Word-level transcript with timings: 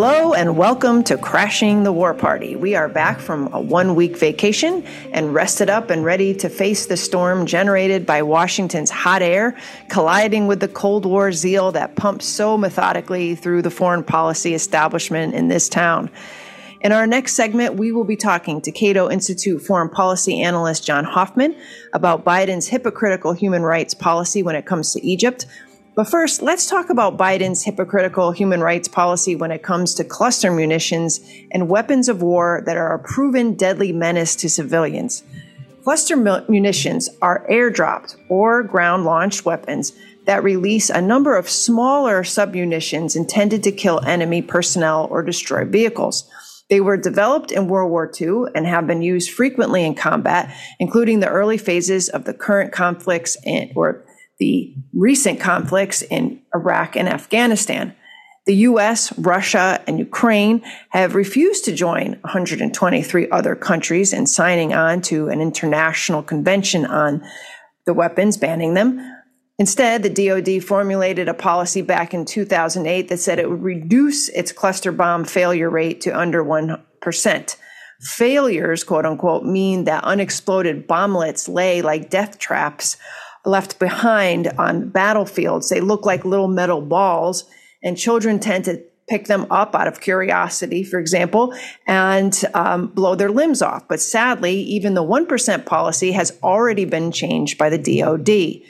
Hello 0.00 0.32
and 0.32 0.56
welcome 0.56 1.02
to 1.02 1.18
Crashing 1.18 1.82
the 1.82 1.90
War 1.90 2.14
Party. 2.14 2.54
We 2.54 2.76
are 2.76 2.88
back 2.88 3.18
from 3.18 3.52
a 3.52 3.60
one 3.60 3.96
week 3.96 4.16
vacation 4.16 4.84
and 5.10 5.34
rested 5.34 5.68
up 5.68 5.90
and 5.90 6.04
ready 6.04 6.32
to 6.34 6.48
face 6.48 6.86
the 6.86 6.96
storm 6.96 7.46
generated 7.46 8.06
by 8.06 8.22
Washington's 8.22 8.90
hot 8.90 9.22
air 9.22 9.56
colliding 9.88 10.46
with 10.46 10.60
the 10.60 10.68
Cold 10.68 11.04
War 11.04 11.32
zeal 11.32 11.72
that 11.72 11.96
pumps 11.96 12.26
so 12.26 12.56
methodically 12.56 13.34
through 13.34 13.62
the 13.62 13.72
foreign 13.72 14.04
policy 14.04 14.54
establishment 14.54 15.34
in 15.34 15.48
this 15.48 15.68
town. 15.68 16.10
In 16.80 16.92
our 16.92 17.08
next 17.08 17.34
segment, 17.34 17.74
we 17.74 17.90
will 17.90 18.04
be 18.04 18.14
talking 18.14 18.60
to 18.60 18.70
Cato 18.70 19.10
Institute 19.10 19.60
foreign 19.60 19.88
policy 19.88 20.40
analyst 20.40 20.86
Jon 20.86 21.04
Hoffman 21.04 21.56
about 21.92 22.24
Biden's 22.24 22.68
hypocritical 22.68 23.32
human 23.32 23.62
rights 23.62 23.94
policy 23.94 24.44
when 24.44 24.54
it 24.54 24.64
comes 24.64 24.92
to 24.92 25.04
Egypt. 25.04 25.46
But 25.98 26.08
first, 26.08 26.42
let's 26.42 26.66
talk 26.66 26.90
about 26.90 27.18
Biden's 27.18 27.64
hypocritical 27.64 28.30
human 28.30 28.60
rights 28.60 28.86
policy 28.86 29.34
when 29.34 29.50
it 29.50 29.64
comes 29.64 29.94
to 29.94 30.04
cluster 30.04 30.52
munitions 30.52 31.18
and 31.50 31.68
weapons 31.68 32.08
of 32.08 32.22
war 32.22 32.62
that 32.66 32.76
are 32.76 32.94
a 32.94 33.00
proven 33.00 33.54
deadly 33.54 33.90
menace 33.90 34.36
to 34.36 34.48
civilians. 34.48 35.24
Cluster 35.82 36.16
munitions 36.16 37.08
are 37.20 37.44
airdropped 37.50 38.14
or 38.28 38.62
ground 38.62 39.06
launched 39.06 39.44
weapons 39.44 39.92
that 40.26 40.44
release 40.44 40.88
a 40.88 41.02
number 41.02 41.36
of 41.36 41.50
smaller 41.50 42.22
submunitions 42.22 43.16
intended 43.16 43.64
to 43.64 43.72
kill 43.72 44.00
enemy 44.06 44.40
personnel 44.40 45.08
or 45.10 45.24
destroy 45.24 45.64
vehicles. 45.64 46.30
They 46.70 46.80
were 46.80 46.96
developed 46.96 47.50
in 47.50 47.66
World 47.66 47.90
War 47.90 48.08
II 48.20 48.52
and 48.54 48.68
have 48.68 48.86
been 48.86 49.02
used 49.02 49.32
frequently 49.32 49.84
in 49.84 49.96
combat, 49.96 50.54
including 50.78 51.18
the 51.18 51.28
early 51.28 51.58
phases 51.58 52.08
of 52.08 52.22
the 52.22 52.34
current 52.34 52.70
conflicts 52.70 53.36
or 53.74 54.04
the 54.38 54.74
recent 54.92 55.40
conflicts 55.40 56.02
in 56.02 56.40
Iraq 56.54 56.96
and 56.96 57.08
Afghanistan. 57.08 57.94
The 58.46 58.54
US, 58.54 59.16
Russia, 59.18 59.82
and 59.86 59.98
Ukraine 59.98 60.62
have 60.90 61.14
refused 61.14 61.66
to 61.66 61.74
join 61.74 62.12
123 62.22 63.28
other 63.30 63.54
countries 63.54 64.12
in 64.12 64.26
signing 64.26 64.72
on 64.72 65.02
to 65.02 65.28
an 65.28 65.40
international 65.40 66.22
convention 66.22 66.86
on 66.86 67.22
the 67.84 67.92
weapons, 67.92 68.36
banning 68.36 68.74
them. 68.74 69.00
Instead, 69.58 70.02
the 70.02 70.08
DoD 70.08 70.62
formulated 70.62 71.28
a 71.28 71.34
policy 71.34 71.82
back 71.82 72.14
in 72.14 72.24
2008 72.24 73.08
that 73.08 73.18
said 73.18 73.38
it 73.38 73.50
would 73.50 73.62
reduce 73.62 74.28
its 74.30 74.52
cluster 74.52 74.92
bomb 74.92 75.24
failure 75.24 75.68
rate 75.68 76.00
to 76.02 76.18
under 76.18 76.44
1%. 76.44 77.56
Failures, 78.00 78.84
quote 78.84 79.04
unquote, 79.04 79.44
mean 79.44 79.84
that 79.84 80.04
unexploded 80.04 80.86
bomblets 80.86 81.52
lay 81.52 81.82
like 81.82 82.08
death 82.08 82.38
traps 82.38 82.96
left 83.44 83.78
behind 83.78 84.48
on 84.58 84.88
battlefields. 84.88 85.68
They 85.68 85.80
look 85.80 86.04
like 86.04 86.24
little 86.24 86.48
metal 86.48 86.80
balls, 86.80 87.44
and 87.82 87.96
children 87.96 88.40
tend 88.40 88.64
to 88.66 88.82
pick 89.08 89.26
them 89.26 89.46
up 89.50 89.74
out 89.74 89.88
of 89.88 90.00
curiosity, 90.00 90.84
for 90.84 90.98
example, 90.98 91.54
and 91.86 92.44
um, 92.54 92.88
blow 92.88 93.14
their 93.14 93.30
limbs 93.30 93.62
off. 93.62 93.88
But 93.88 94.00
sadly, 94.00 94.54
even 94.62 94.94
the 94.94 95.02
1% 95.02 95.66
policy 95.66 96.12
has 96.12 96.38
already 96.42 96.84
been 96.84 97.10
changed 97.10 97.58
by 97.58 97.70
the 97.70 97.78
DoD. 97.78 98.62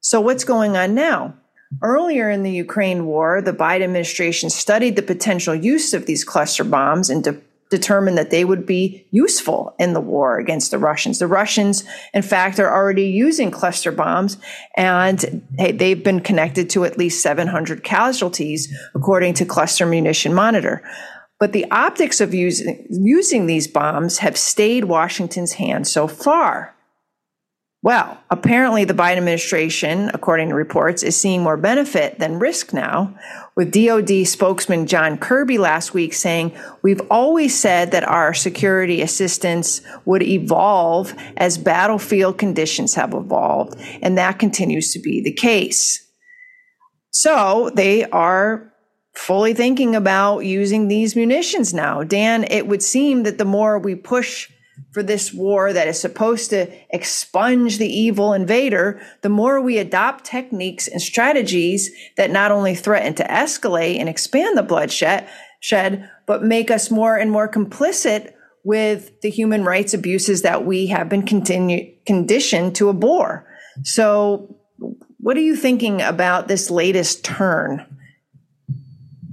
So, 0.00 0.20
what's 0.20 0.44
going 0.44 0.76
on 0.76 0.94
now? 0.94 1.34
Earlier 1.82 2.30
in 2.30 2.44
the 2.44 2.52
Ukraine 2.52 3.06
war, 3.06 3.42
the 3.42 3.52
Biden 3.52 3.82
administration 3.82 4.48
studied 4.48 4.96
the 4.96 5.02
potential 5.02 5.54
use 5.54 5.92
of 5.92 6.06
these 6.06 6.22
cluster 6.22 6.62
bombs 6.62 7.10
and 7.10 7.24
de- 7.24 7.40
determined 7.74 8.16
that 8.16 8.30
they 8.30 8.44
would 8.44 8.66
be 8.66 9.06
useful 9.10 9.74
in 9.78 9.94
the 9.94 10.00
war 10.00 10.38
against 10.38 10.70
the 10.70 10.78
Russians. 10.78 11.18
The 11.18 11.26
Russians, 11.26 11.84
in 12.12 12.22
fact, 12.22 12.60
are 12.60 12.72
already 12.72 13.06
using 13.06 13.50
cluster 13.50 13.90
bombs, 13.90 14.36
and 14.76 15.42
hey, 15.58 15.72
they've 15.72 16.04
been 16.04 16.20
connected 16.20 16.70
to 16.70 16.84
at 16.84 16.96
least 16.96 17.22
700 17.22 17.82
casualties, 17.82 18.72
according 18.94 19.34
to 19.34 19.44
Cluster 19.44 19.86
Munition 19.86 20.34
Monitor. 20.34 20.82
But 21.40 21.52
the 21.52 21.68
optics 21.70 22.20
of 22.20 22.32
using, 22.32 22.86
using 22.88 23.46
these 23.46 23.66
bombs 23.66 24.18
have 24.18 24.36
stayed 24.36 24.84
Washington's 24.84 25.54
hand 25.54 25.88
so 25.88 26.06
far. 26.06 26.73
Well, 27.84 28.18
apparently 28.30 28.86
the 28.86 28.94
Biden 28.94 29.18
administration, 29.18 30.10
according 30.14 30.48
to 30.48 30.54
reports, 30.54 31.02
is 31.02 31.20
seeing 31.20 31.42
more 31.42 31.58
benefit 31.58 32.18
than 32.18 32.38
risk 32.38 32.72
now, 32.72 33.14
with 33.56 33.74
DOD 33.74 34.26
spokesman 34.26 34.86
John 34.86 35.18
Kirby 35.18 35.58
last 35.58 35.92
week 35.92 36.14
saying, 36.14 36.56
We've 36.80 37.02
always 37.10 37.54
said 37.54 37.90
that 37.90 38.08
our 38.08 38.32
security 38.32 39.02
assistance 39.02 39.82
would 40.06 40.22
evolve 40.22 41.14
as 41.36 41.58
battlefield 41.58 42.38
conditions 42.38 42.94
have 42.94 43.12
evolved, 43.12 43.78
and 44.00 44.16
that 44.16 44.38
continues 44.38 44.94
to 44.94 44.98
be 44.98 45.20
the 45.20 45.34
case. 45.34 46.10
So 47.10 47.70
they 47.74 48.04
are 48.06 48.72
fully 49.14 49.52
thinking 49.52 49.94
about 49.94 50.38
using 50.40 50.88
these 50.88 51.14
munitions 51.14 51.74
now. 51.74 52.02
Dan, 52.02 52.44
it 52.44 52.66
would 52.66 52.82
seem 52.82 53.24
that 53.24 53.36
the 53.36 53.44
more 53.44 53.78
we 53.78 53.94
push 53.94 54.48
for 54.94 55.02
this 55.02 55.34
war 55.34 55.72
that 55.72 55.88
is 55.88 56.00
supposed 56.00 56.50
to 56.50 56.70
expunge 56.90 57.78
the 57.78 57.88
evil 57.88 58.32
invader, 58.32 59.02
the 59.22 59.28
more 59.28 59.60
we 59.60 59.76
adopt 59.76 60.24
techniques 60.24 60.86
and 60.86 61.02
strategies 61.02 61.90
that 62.16 62.30
not 62.30 62.52
only 62.52 62.76
threaten 62.76 63.12
to 63.14 63.24
escalate 63.24 63.98
and 63.98 64.08
expand 64.08 64.56
the 64.56 64.62
bloodshed, 64.62 65.28
shed, 65.58 66.08
but 66.26 66.44
make 66.44 66.70
us 66.70 66.92
more 66.92 67.16
and 67.16 67.32
more 67.32 67.50
complicit 67.50 68.32
with 68.62 69.20
the 69.20 69.30
human 69.30 69.64
rights 69.64 69.94
abuses 69.94 70.42
that 70.42 70.64
we 70.64 70.86
have 70.86 71.08
been 71.08 71.26
continue, 71.26 71.92
conditioned 72.06 72.76
to 72.76 72.88
abhor. 72.88 73.44
So, 73.82 74.56
what 75.18 75.36
are 75.36 75.40
you 75.40 75.56
thinking 75.56 76.02
about 76.02 76.46
this 76.46 76.70
latest 76.70 77.24
turn? 77.24 77.84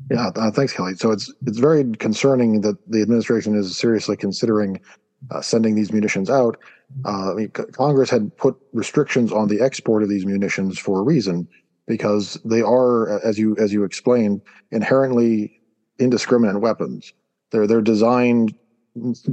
Yeah, 0.09 0.31
uh, 0.35 0.51
thanks, 0.51 0.73
Kelley. 0.73 0.95
So 0.95 1.11
it's 1.11 1.31
it's 1.45 1.59
very 1.59 1.89
concerning 1.93 2.61
that 2.61 2.75
the 2.89 3.01
administration 3.01 3.55
is 3.55 3.77
seriously 3.77 4.17
considering 4.17 4.81
uh, 5.29 5.41
sending 5.41 5.75
these 5.75 5.91
munitions 5.91 6.29
out. 6.29 6.57
Uh, 7.05 7.31
I 7.31 7.33
mean, 7.35 7.49
Congress 7.49 8.09
had 8.09 8.35
put 8.37 8.57
restrictions 8.73 9.31
on 9.31 9.47
the 9.47 9.61
export 9.61 10.03
of 10.03 10.09
these 10.09 10.25
munitions 10.25 10.79
for 10.79 10.99
a 10.99 11.03
reason, 11.03 11.47
because 11.87 12.39
they 12.45 12.61
are, 12.61 13.19
as 13.25 13.37
you 13.37 13.55
as 13.57 13.71
you 13.73 13.83
explained, 13.83 14.41
inherently 14.71 15.61
indiscriminate 15.99 16.61
weapons. 16.61 17.13
They're 17.51 17.67
they're 17.67 17.81
designed 17.81 18.55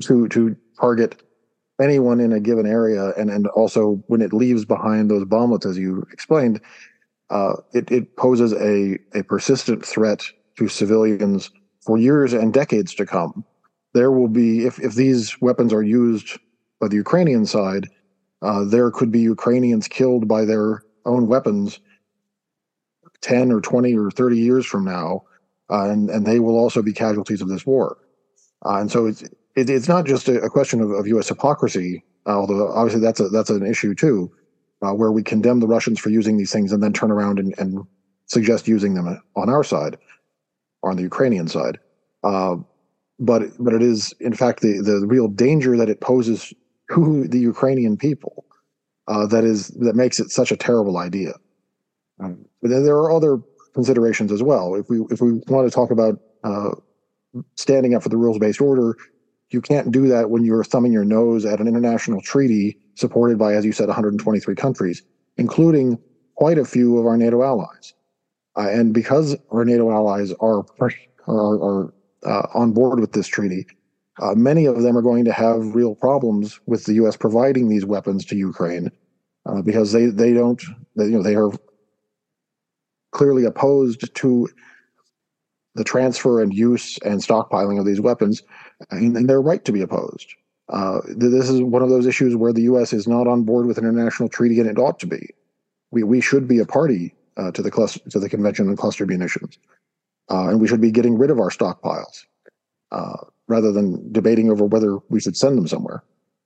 to 0.00 0.28
to 0.28 0.56
target 0.78 1.22
anyone 1.80 2.20
in 2.20 2.32
a 2.32 2.40
given 2.40 2.66
area, 2.66 3.12
and 3.16 3.30
and 3.30 3.46
also 3.48 4.02
when 4.06 4.20
it 4.20 4.32
leaves 4.32 4.64
behind 4.64 5.10
those 5.10 5.24
bomblets, 5.24 5.66
as 5.66 5.78
you 5.78 6.06
explained, 6.12 6.60
uh, 7.30 7.54
it 7.72 7.90
it 7.90 8.16
poses 8.16 8.52
a 8.52 8.98
a 9.18 9.22
persistent 9.24 9.84
threat 9.84 10.24
to 10.58 10.68
civilians 10.68 11.50
for 11.80 11.96
years 11.96 12.32
and 12.32 12.52
decades 12.52 12.94
to 12.94 13.06
come 13.06 13.44
there 13.94 14.10
will 14.12 14.28
be 14.28 14.66
if 14.66 14.78
if 14.78 14.94
these 14.94 15.40
weapons 15.40 15.72
are 15.72 15.82
used 15.82 16.38
by 16.80 16.88
the 16.88 16.96
Ukrainian 16.96 17.46
side, 17.46 17.88
uh, 18.42 18.64
there 18.64 18.90
could 18.90 19.10
be 19.10 19.20
Ukrainians 19.20 19.88
killed 19.88 20.28
by 20.28 20.44
their 20.44 20.82
own 21.04 21.26
weapons 21.26 21.80
ten 23.20 23.50
or 23.50 23.60
twenty 23.60 23.96
or 23.96 24.10
thirty 24.10 24.38
years 24.38 24.66
from 24.66 24.84
now, 24.84 25.22
uh, 25.70 25.90
and 25.90 26.10
and 26.10 26.26
they 26.26 26.40
will 26.40 26.56
also 26.56 26.82
be 26.82 26.92
casualties 26.92 27.40
of 27.40 27.48
this 27.48 27.66
war. 27.66 27.98
Uh, 28.64 28.76
and 28.80 28.90
so 28.90 29.06
it's 29.06 29.22
it, 29.56 29.70
it's 29.70 29.88
not 29.88 30.06
just 30.06 30.28
a, 30.28 30.40
a 30.42 30.50
question 30.50 30.80
of, 30.80 30.90
of, 30.90 31.06
U.S. 31.08 31.28
hypocrisy, 31.28 32.04
uh, 32.26 32.38
although 32.38 32.68
obviously 32.72 33.00
that's 33.00 33.20
a 33.20 33.28
that's 33.28 33.50
an 33.50 33.66
issue 33.66 33.94
too, 33.94 34.30
uh, 34.82 34.92
where 34.92 35.12
we 35.12 35.22
condemn 35.22 35.60
the 35.60 35.66
Russians 35.66 35.98
for 35.98 36.10
using 36.10 36.36
these 36.36 36.52
things 36.52 36.72
and 36.72 36.82
then 36.82 36.92
turn 36.92 37.10
around 37.10 37.38
and, 37.38 37.54
and 37.58 37.84
suggest 38.26 38.68
using 38.68 38.94
them 38.94 39.20
on 39.34 39.48
our 39.48 39.64
side, 39.64 39.98
or 40.82 40.90
on 40.90 40.96
the 40.96 41.02
Ukrainian 41.02 41.48
side. 41.48 41.78
But 43.18 43.42
but 43.58 43.74
it 43.74 43.82
is 43.82 44.14
in 44.20 44.34
fact 44.34 44.60
the 44.60 44.80
the 44.80 45.06
real 45.06 45.28
danger 45.28 45.76
that 45.76 45.88
it 45.88 46.00
poses 46.00 46.52
to 46.94 47.26
the 47.28 47.38
Ukrainian 47.38 47.96
people 47.96 48.44
uh, 49.08 49.26
that 49.26 49.44
is 49.44 49.68
that 49.68 49.96
makes 49.96 50.20
it 50.20 50.30
such 50.30 50.52
a 50.52 50.56
terrible 50.56 50.98
idea. 50.98 51.32
Um, 52.20 52.44
but 52.60 52.70
then 52.70 52.84
there 52.84 52.96
are 52.96 53.10
other 53.10 53.38
considerations 53.74 54.30
as 54.30 54.42
well. 54.42 54.74
If 54.74 54.88
we 54.88 55.00
if 55.10 55.20
we 55.20 55.40
want 55.48 55.68
to 55.68 55.74
talk 55.74 55.90
about 55.90 56.20
uh, 56.44 56.70
standing 57.56 57.94
up 57.94 58.02
for 58.02 58.08
the 58.10 58.16
rules 58.16 58.38
based 58.38 58.60
order, 58.60 58.96
you 59.50 59.60
can't 59.60 59.90
do 59.90 60.08
that 60.08 60.30
when 60.30 60.44
you're 60.44 60.64
thumbing 60.64 60.92
your 60.92 61.04
nose 61.04 61.44
at 61.44 61.60
an 61.60 61.66
international 61.66 62.20
treaty 62.20 62.78
supported 62.94 63.38
by, 63.38 63.54
as 63.54 63.64
you 63.64 63.72
said, 63.72 63.86
123 63.86 64.54
countries, 64.54 65.02
including 65.36 65.98
quite 66.34 66.58
a 66.58 66.64
few 66.64 66.98
of 66.98 67.06
our 67.06 67.16
NATO 67.16 67.42
allies. 67.42 67.94
Uh, 68.56 68.68
and 68.68 68.92
because 68.92 69.36
our 69.50 69.64
NATO 69.64 69.90
allies 69.90 70.32
are 70.40 70.64
are, 71.26 71.62
are 71.62 71.94
uh, 72.24 72.46
on 72.54 72.72
board 72.72 73.00
with 73.00 73.12
this 73.12 73.26
treaty, 73.26 73.66
uh, 74.20 74.34
many 74.34 74.66
of 74.66 74.82
them 74.82 74.96
are 74.96 75.02
going 75.02 75.24
to 75.24 75.32
have 75.32 75.74
real 75.74 75.94
problems 75.94 76.60
with 76.66 76.84
the 76.84 76.94
U.S. 76.94 77.16
providing 77.16 77.68
these 77.68 77.84
weapons 77.84 78.24
to 78.26 78.36
Ukraine 78.36 78.90
uh, 79.46 79.62
because 79.62 79.92
they 79.92 80.06
they 80.06 80.32
don't 80.32 80.62
they, 80.96 81.04
you 81.04 81.12
know 81.12 81.22
they 81.22 81.36
are 81.36 81.50
clearly 83.12 83.44
opposed 83.44 84.14
to 84.14 84.48
the 85.74 85.84
transfer 85.84 86.42
and 86.42 86.52
use 86.52 86.98
and 87.04 87.20
stockpiling 87.20 87.78
of 87.78 87.86
these 87.86 88.00
weapons, 88.00 88.42
and, 88.90 89.16
and 89.16 89.28
they're 89.28 89.40
right 89.40 89.64
to 89.64 89.72
be 89.72 89.80
opposed. 89.80 90.34
Uh, 90.68 91.00
this 91.06 91.48
is 91.48 91.62
one 91.62 91.82
of 91.82 91.88
those 91.88 92.06
issues 92.06 92.36
where 92.36 92.52
the 92.52 92.62
U.S. 92.62 92.92
is 92.92 93.08
not 93.08 93.26
on 93.26 93.44
board 93.44 93.66
with 93.66 93.78
an 93.78 93.84
international 93.84 94.28
treaty, 94.28 94.60
and 94.60 94.68
it 94.68 94.78
ought 94.78 94.98
to 95.00 95.06
be. 95.06 95.30
We 95.90 96.02
we 96.02 96.20
should 96.20 96.48
be 96.48 96.58
a 96.58 96.66
party 96.66 97.14
uh, 97.36 97.52
to 97.52 97.62
the 97.62 97.70
cluster, 97.70 98.00
to 98.10 98.18
the 98.18 98.28
Convention 98.28 98.68
on 98.68 98.76
Cluster 98.76 99.06
Munitions. 99.06 99.58
Uh, 100.30 100.48
and 100.48 100.60
we 100.60 100.68
should 100.68 100.80
be 100.80 100.90
getting 100.90 101.16
rid 101.16 101.30
of 101.30 101.38
our 101.38 101.50
stockpiles 101.50 102.24
uh, 102.92 103.16
rather 103.46 103.72
than 103.72 104.12
debating 104.12 104.50
over 104.50 104.64
whether 104.64 104.98
we 105.08 105.20
should 105.20 105.36
send 105.36 105.56
them 105.56 105.66
somewhere. 105.66 106.02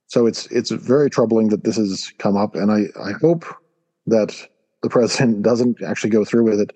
So 0.06 0.26
it's 0.26 0.46
it's 0.46 0.70
very 0.70 1.08
troubling 1.08 1.48
that 1.48 1.64
this 1.64 1.76
has 1.76 2.12
come 2.18 2.36
up, 2.36 2.54
and 2.54 2.70
I, 2.70 2.82
I 3.02 3.12
hope 3.12 3.44
that 4.06 4.36
the 4.82 4.88
president 4.90 5.42
doesn't 5.42 5.82
actually 5.82 6.10
go 6.10 6.24
through 6.24 6.44
with 6.44 6.60
it 6.60 6.70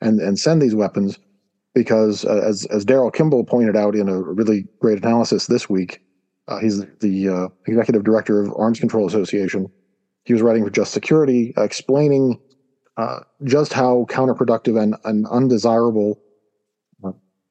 and 0.00 0.20
and 0.20 0.38
send 0.38 0.62
these 0.62 0.74
weapons 0.74 1.18
because 1.74 2.24
uh, 2.24 2.42
as 2.44 2.64
as 2.66 2.84
Daryl 2.84 3.12
Kimball 3.12 3.44
pointed 3.44 3.76
out 3.76 3.94
in 3.94 4.08
a 4.08 4.20
really 4.20 4.66
great 4.80 4.98
analysis 4.98 5.46
this 5.46 5.68
week, 5.68 6.02
uh, 6.48 6.58
he's 6.58 6.84
the 7.00 7.28
uh, 7.28 7.48
executive 7.66 8.04
director 8.04 8.40
of 8.40 8.52
Arms 8.56 8.80
Control 8.80 9.06
Association. 9.06 9.70
He 10.24 10.32
was 10.32 10.42
writing 10.42 10.64
for 10.64 10.70
Just 10.70 10.92
Security, 10.92 11.54
explaining 11.56 12.40
uh, 12.96 13.20
just 13.44 13.72
how 13.72 14.06
counterproductive 14.10 14.80
and, 14.80 14.96
and 15.04 15.26
undesirable 15.28 16.20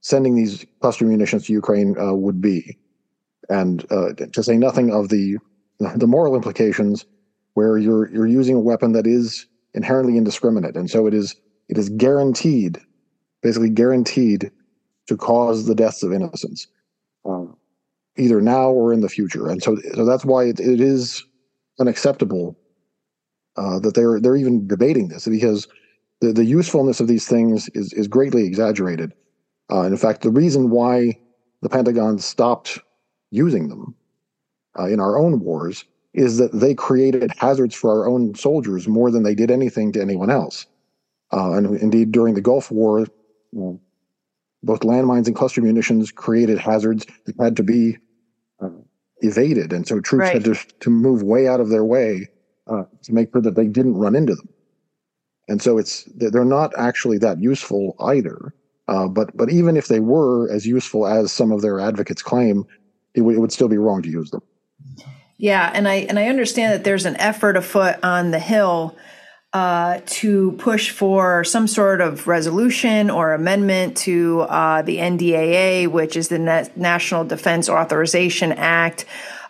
sending 0.01 0.35
these 0.35 0.65
cluster 0.81 1.05
munitions 1.05 1.45
to 1.45 1.53
Ukraine 1.53 1.95
would 1.97 2.41
be, 2.41 2.77
and 3.49 3.81
to 3.89 4.43
say 4.43 4.57
nothing 4.57 4.93
of 4.93 5.09
the 5.09 5.37
the 5.79 6.07
moral 6.07 6.35
implications, 6.35 7.05
where 7.53 7.77
you're 7.77 8.09
you're 8.11 8.27
using 8.27 8.55
a 8.55 8.59
weapon 8.59 8.93
that 8.93 9.07
is 9.07 9.47
inherently 9.73 10.17
indiscriminate, 10.17 10.75
and 10.75 10.89
so 10.89 11.07
it 11.07 11.13
is 11.13 11.35
it 11.69 11.77
is 11.77 11.89
guaranteed, 11.89 12.79
basically 13.41 13.69
guaranteed, 13.69 14.51
to 15.07 15.17
cause 15.17 15.65
the 15.65 15.75
deaths 15.75 16.03
of 16.03 16.13
innocents, 16.13 16.67
um, 17.25 17.57
either 18.17 18.41
now 18.41 18.69
or 18.69 18.93
in 18.93 19.01
the 19.01 19.09
future. 19.09 19.47
And 19.47 19.61
so, 19.61 19.77
so 19.93 20.05
that's 20.05 20.25
why 20.25 20.45
it, 20.45 20.59
it 20.59 20.79
is 20.79 21.23
unacceptable 21.79 22.57
uh, 23.55 23.79
that 23.79 23.95
they're 23.95 24.19
they're 24.19 24.35
even 24.35 24.67
debating 24.67 25.07
this 25.07 25.27
because 25.27 25.67
the, 26.21 26.31
the 26.33 26.45
usefulness 26.45 26.99
of 26.99 27.07
these 27.07 27.27
things 27.27 27.69
is 27.73 27.93
is 27.93 28.07
greatly 28.07 28.45
exaggerated. 28.45 29.13
Uh, 29.71 29.81
and 29.81 29.93
in 29.93 29.97
fact, 29.97 30.21
the 30.21 30.29
reason 30.29 30.69
why 30.69 31.17
the 31.61 31.69
Pentagon 31.69 32.19
stopped 32.19 32.79
using 33.31 33.69
them 33.69 33.95
uh, 34.77 34.85
in 34.85 34.99
our 34.99 35.17
own 35.17 35.39
wars 35.39 35.83
is 36.13 36.37
that 36.37 36.51
they 36.53 36.73
created 36.73 37.31
hazards 37.37 37.75
for 37.75 37.91
our 37.91 38.07
own 38.07 38.33
soldiers 38.35 38.87
more 38.87 39.11
than 39.11 39.23
they 39.23 39.35
did 39.35 39.51
anything 39.51 39.91
to 39.91 40.01
anyone 40.01 40.29
else. 40.29 40.65
Uh, 41.31 41.53
and 41.53 41.77
indeed, 41.77 42.11
during 42.11 42.33
the 42.33 42.41
Gulf 42.41 42.71
War, 42.71 43.05
both 44.63 44.79
landmines 44.81 45.27
and 45.27 45.35
cluster 45.35 45.61
munitions 45.61 46.11
created 46.11 46.57
hazards 46.57 47.05
that 47.25 47.35
had 47.39 47.57
to 47.57 47.63
be 47.63 47.97
uh, 48.61 48.69
evaded. 49.19 49.73
And 49.73 49.87
so 49.87 49.99
troops 49.99 50.21
right. 50.21 50.33
had 50.33 50.45
to, 50.45 50.55
to 50.55 50.89
move 50.89 51.21
way 51.23 51.47
out 51.47 51.59
of 51.59 51.69
their 51.69 51.85
way 51.85 52.29
uh, 52.67 52.83
to 53.03 53.13
make 53.13 53.31
sure 53.31 53.41
that 53.41 53.55
they 53.55 53.67
didn't 53.67 53.95
run 53.95 54.15
into 54.15 54.35
them. 54.35 54.49
And 55.47 55.61
so 55.61 55.77
it's 55.77 56.03
they're 56.15 56.43
not 56.43 56.73
actually 56.77 57.19
that 57.19 57.39
useful 57.39 57.95
either. 58.01 58.53
Uh, 58.87 59.07
but 59.07 59.35
but 59.35 59.51
even 59.51 59.75
if 59.75 59.87
they 59.87 59.99
were 59.99 60.49
as 60.49 60.65
useful 60.65 61.05
as 61.05 61.31
some 61.31 61.51
of 61.51 61.61
their 61.61 61.79
advocates 61.79 62.21
claim, 62.21 62.65
it, 63.13 63.19
w- 63.19 63.37
it 63.37 63.41
would 63.41 63.51
still 63.51 63.67
be 63.67 63.77
wrong 63.77 64.01
to 64.01 64.09
use 64.09 64.31
them. 64.31 64.41
Yeah, 65.37 65.69
and 65.73 65.87
I 65.87 65.95
and 65.95 66.17
I 66.17 66.27
understand 66.27 66.73
that 66.73 66.83
there's 66.83 67.05
an 67.05 67.17
effort 67.17 67.57
afoot 67.57 67.97
on 68.03 68.31
the 68.31 68.39
Hill 68.39 68.95
uh, 69.53 70.01
to 70.05 70.51
push 70.53 70.91
for 70.91 71.43
some 71.43 71.67
sort 71.67 72.01
of 72.01 72.27
resolution 72.27 73.09
or 73.09 73.33
amendment 73.33 73.97
to 73.97 74.41
uh, 74.41 74.81
the 74.81 74.97
NDAA, 74.97 75.87
which 75.87 76.15
is 76.15 76.27
the 76.27 76.39
National 76.75 77.23
Defense 77.23 77.69
Authorization 77.69 78.51
Act, 78.51 79.05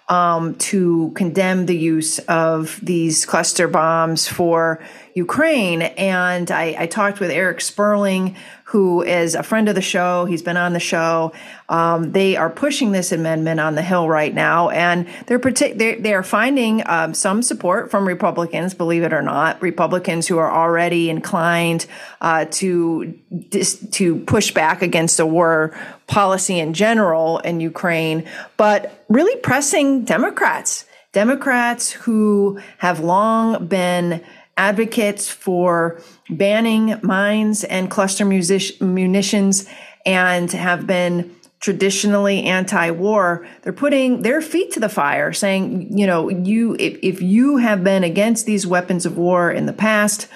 um, 0.08 0.56
to 0.56 1.12
condemn 1.16 1.66
the 1.66 1.76
use 1.76 2.20
of 2.20 2.80
these 2.82 3.26
cluster 3.26 3.68
bombs 3.68 4.28
for 4.28 4.80
Ukraine. 5.14 5.82
And 5.82 6.52
I, 6.52 6.76
I 6.80 6.86
talked 6.88 7.20
with 7.20 7.32
Eric 7.32 7.60
Sperling, 7.60 8.36
who 8.68 9.02
is 9.02 9.34
a 9.34 9.44
friend 9.44 9.70
of 9.70 9.76
the 9.76 9.82
show. 9.82 10.26
He's 10.26 10.42
been 10.42 10.58
on 10.58 10.74
the 10.74 10.80
show. 10.82 11.32
Um, 11.70 12.12
they 12.12 12.36
are 12.36 12.50
pushing 12.50 12.92
this 12.92 13.14
amendment 13.14 13.62
on 13.62 13.76
the 13.76 13.82
Hill 13.82 14.10
right 14.10 14.34
now, 14.34 14.68
and 14.72 15.08
they're 15.26 15.40
partic- 15.40 15.78
they're, 15.78 15.98
they 15.98 16.14
are 16.14 16.22
finding 16.22 16.84
um, 16.86 17.14
some 17.14 17.42
support 17.42 17.90
from 17.90 18.06
Republicans, 18.06 18.74
believe 18.74 19.04
it 19.04 19.14
or 19.14 19.22
not, 19.22 19.62
Republicans 19.62 20.28
who 20.28 20.38
are 20.38 20.52
already 20.52 21.10
inclined 21.10 21.86
uh, 22.20 22.44
to 22.52 23.18
dis- 23.48 23.88
to 23.92 24.18
push 24.26 24.52
back 24.52 24.82
against 24.82 25.16
the 25.16 25.26
war 25.26 25.74
policy 26.08 26.60
in 26.60 26.74
general 26.74 27.40
in 27.40 27.62
Ukraine, 27.62 28.28
but 28.58 29.02
really 29.08 29.40
pressing 29.40 30.04
Democrats. 30.04 30.84
Democrats 31.14 31.90
who 31.90 32.60
have 32.80 33.00
long 33.00 33.66
been 33.68 34.22
advocates 34.58 35.30
for 35.30 36.02
banning 36.30 37.00
mines 37.04 37.64
and 37.64 37.90
cluster 37.90 38.26
music- 38.26 38.82
munitions 38.82 39.70
and 40.06 40.52
have 40.52 40.88
been 40.88 41.34
traditionally 41.60 42.44
anti-war 42.44 43.48
they're 43.62 43.74
putting 43.74 44.22
their 44.22 44.42
feet 44.42 44.72
to 44.72 44.80
the 44.80 44.90
fire 44.90 45.34
saying 45.34 45.98
you 45.98 46.06
know 46.06 46.30
you 46.30 46.76
if, 46.80 47.00
if 47.02 47.22
you 47.22 47.58
have 47.58 47.84
been 47.84 48.04
against 48.04 48.46
these 48.46 48.68
weapons 48.68 49.06
of 49.06 49.18
war 49.18 49.50
in 49.52 49.66
the 49.66 49.74
past 49.74 50.28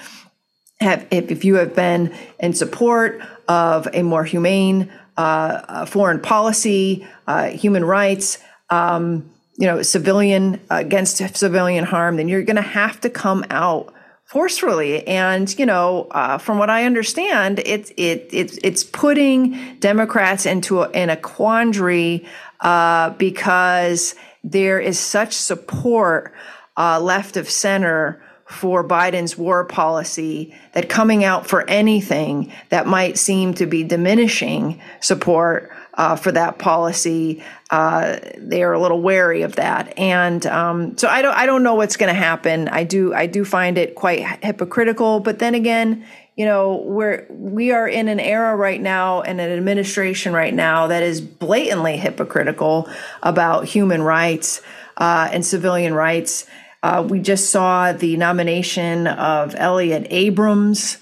have 0.80 1.06
if, 1.12 1.30
if 1.30 1.44
you 1.44 1.54
have 1.56 1.76
been 1.76 2.12
in 2.40 2.52
support 2.52 3.20
of 3.48 3.86
a 3.92 4.02
more 4.02 4.24
humane 4.24 4.92
uh, 5.16 5.86
foreign 5.86 6.20
policy 6.20 7.06
uh, 7.28 7.46
human 7.46 7.84
rights 7.84 8.38
um, 8.70 9.30
you 9.58 9.66
know 9.66 9.80
civilian 9.80 10.60
against 10.70 11.18
civilian 11.36 11.84
harm 11.84 12.16
then 12.16 12.26
you're 12.28 12.42
going 12.42 12.56
to 12.56 12.62
have 12.62 13.00
to 13.00 13.08
come 13.08 13.44
out 13.48 13.94
forcefully. 14.32 15.06
And 15.06 15.46
you 15.58 15.66
know, 15.66 16.08
uh, 16.10 16.38
from 16.38 16.56
what 16.58 16.70
I 16.70 16.86
understand, 16.86 17.58
it's 17.66 17.90
it, 17.98 18.30
it 18.32 18.58
it's 18.64 18.82
putting 18.82 19.76
Democrats 19.78 20.46
into 20.46 20.80
a, 20.80 20.90
in 20.92 21.10
a 21.10 21.18
quandary 21.18 22.24
uh, 22.60 23.10
because 23.10 24.14
there 24.42 24.80
is 24.80 24.98
such 24.98 25.34
support 25.34 26.32
uh, 26.78 26.98
left 26.98 27.36
of 27.36 27.50
center 27.50 28.22
for 28.46 28.82
Biden's 28.82 29.36
war 29.36 29.66
policy 29.66 30.54
that 30.72 30.88
coming 30.88 31.24
out 31.24 31.46
for 31.46 31.68
anything 31.68 32.50
that 32.70 32.86
might 32.86 33.18
seem 33.18 33.52
to 33.54 33.66
be 33.66 33.84
diminishing 33.84 34.80
support 35.00 35.70
uh, 35.94 36.16
for 36.16 36.32
that 36.32 36.58
policy. 36.58 37.42
Uh, 37.70 38.18
they 38.36 38.62
are 38.62 38.72
a 38.72 38.80
little 38.80 39.00
wary 39.00 39.42
of 39.42 39.56
that, 39.56 39.96
and 39.98 40.44
um, 40.46 40.96
so 40.96 41.08
I 41.08 41.22
don't. 41.22 41.34
I 41.34 41.46
don't 41.46 41.62
know 41.62 41.74
what's 41.74 41.96
going 41.96 42.12
to 42.12 42.18
happen. 42.18 42.68
I 42.68 42.84
do. 42.84 43.14
I 43.14 43.26
do 43.26 43.44
find 43.44 43.78
it 43.78 43.94
quite 43.94 44.20
hypocritical. 44.42 45.20
But 45.20 45.38
then 45.38 45.54
again, 45.54 46.06
you 46.36 46.44
know, 46.44 46.82
we're 46.86 47.26
we 47.28 47.72
are 47.72 47.88
in 47.88 48.08
an 48.08 48.20
era 48.20 48.56
right 48.56 48.80
now 48.80 49.22
and 49.22 49.40
an 49.40 49.50
administration 49.50 50.32
right 50.32 50.54
now 50.54 50.86
that 50.86 51.02
is 51.02 51.20
blatantly 51.20 51.96
hypocritical 51.96 52.88
about 53.22 53.64
human 53.66 54.02
rights 54.02 54.62
uh, 54.96 55.28
and 55.32 55.44
civilian 55.44 55.94
rights. 55.94 56.46
Uh, 56.82 57.06
we 57.08 57.20
just 57.20 57.50
saw 57.50 57.92
the 57.92 58.16
nomination 58.16 59.06
of 59.06 59.54
Elliott 59.56 60.06
Abrams 60.10 60.98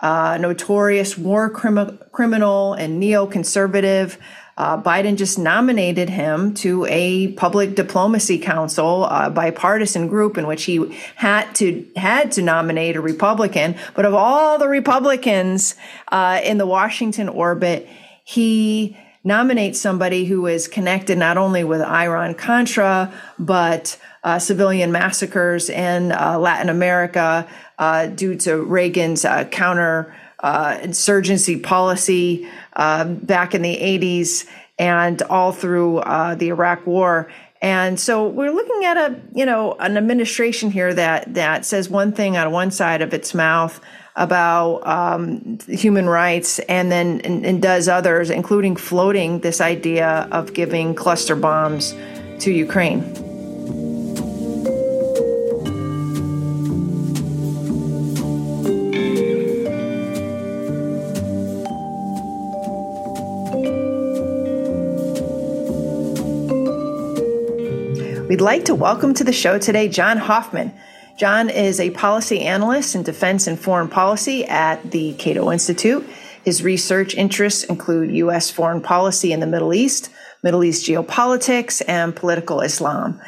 uh, 0.00 0.36
notorious 0.38 1.16
war 1.16 1.48
crim- 1.48 1.98
criminal 2.12 2.74
and 2.74 3.02
neoconservative. 3.02 4.18
Uh, 4.56 4.80
Biden 4.80 5.16
just 5.16 5.38
nominated 5.38 6.08
him 6.08 6.54
to 6.54 6.86
a 6.86 7.32
public 7.32 7.74
diplomacy 7.74 8.38
council, 8.38 9.04
a 9.06 9.28
bipartisan 9.28 10.06
group 10.06 10.38
in 10.38 10.46
which 10.46 10.64
he 10.64 10.96
had 11.16 11.52
to 11.56 11.86
had 11.96 12.30
to 12.32 12.42
nominate 12.42 12.94
a 12.94 13.00
Republican. 13.00 13.74
But 13.94 14.04
of 14.04 14.14
all 14.14 14.58
the 14.58 14.68
Republicans 14.68 15.74
uh, 16.08 16.40
in 16.44 16.58
the 16.58 16.66
Washington 16.66 17.28
orbit, 17.28 17.88
he 18.22 18.96
nominates 19.24 19.80
somebody 19.80 20.26
who 20.26 20.46
is 20.46 20.68
connected 20.68 21.18
not 21.18 21.36
only 21.38 21.64
with 21.64 21.80
Iran 21.80 22.34
Contra 22.34 23.12
but 23.38 23.98
uh, 24.22 24.38
civilian 24.38 24.92
massacres 24.92 25.68
in 25.68 26.12
uh, 26.12 26.38
Latin 26.38 26.68
America 26.68 27.48
uh, 27.78 28.06
due 28.06 28.36
to 28.36 28.62
Reagan's 28.62 29.24
uh, 29.24 29.44
counter 29.44 30.14
uh, 30.40 30.78
insurgency 30.82 31.58
policy 31.58 32.46
um, 32.76 33.16
back 33.16 33.54
in 33.54 33.62
the 33.62 33.76
80s 33.76 34.46
and 34.78 35.22
all 35.22 35.52
through 35.52 35.98
uh, 35.98 36.34
the 36.34 36.48
Iraq 36.48 36.86
War. 36.86 37.30
And 37.62 37.98
so 37.98 38.28
we're 38.28 38.50
looking 38.50 38.84
at 38.84 38.96
a, 38.96 39.20
you 39.32 39.46
know, 39.46 39.74
an 39.74 39.96
administration 39.96 40.70
here 40.70 40.92
that 40.92 41.32
that 41.34 41.64
says 41.64 41.88
one 41.88 42.12
thing 42.12 42.36
on 42.36 42.50
one 42.50 42.70
side 42.70 43.00
of 43.00 43.14
its 43.14 43.32
mouth 43.32 43.80
about 44.16 44.86
um, 44.86 45.58
human 45.66 46.06
rights 46.06 46.58
and 46.60 46.92
then 46.92 47.20
and, 47.22 47.46
and 47.46 47.62
does 47.62 47.88
others, 47.88 48.28
including 48.28 48.76
floating 48.76 49.40
this 49.40 49.60
idea 49.60 50.28
of 50.30 50.52
giving 50.52 50.94
cluster 50.94 51.34
bombs 51.34 51.94
to 52.40 52.50
Ukraine. 52.50 53.23
We'd 68.28 68.40
like 68.40 68.64
to 68.64 68.74
welcome 68.74 69.12
to 69.14 69.24
the 69.24 69.34
show 69.34 69.58
today 69.58 69.86
Jon 69.86 70.16
Hoffman. 70.16 70.72
Jon 71.18 71.50
is 71.50 71.78
a 71.78 71.90
policy 71.90 72.40
analyst 72.40 72.94
in 72.94 73.02
defense 73.02 73.46
and 73.46 73.60
foreign 73.60 73.88
policy 73.88 74.46
at 74.46 74.92
the 74.92 75.12
Cato 75.14 75.52
Institute. 75.52 76.08
His 76.42 76.62
research 76.62 77.14
interests 77.14 77.64
include 77.64 78.16
U.S. 78.16 78.50
foreign 78.50 78.80
policy 78.80 79.30
in 79.30 79.40
the 79.40 79.46
Middle 79.46 79.74
East, 79.74 80.08
Middle 80.42 80.64
East 80.64 80.86
geopolitics, 80.86 81.82
and 81.86 82.16
political 82.16 82.62
Islam. 82.62 83.20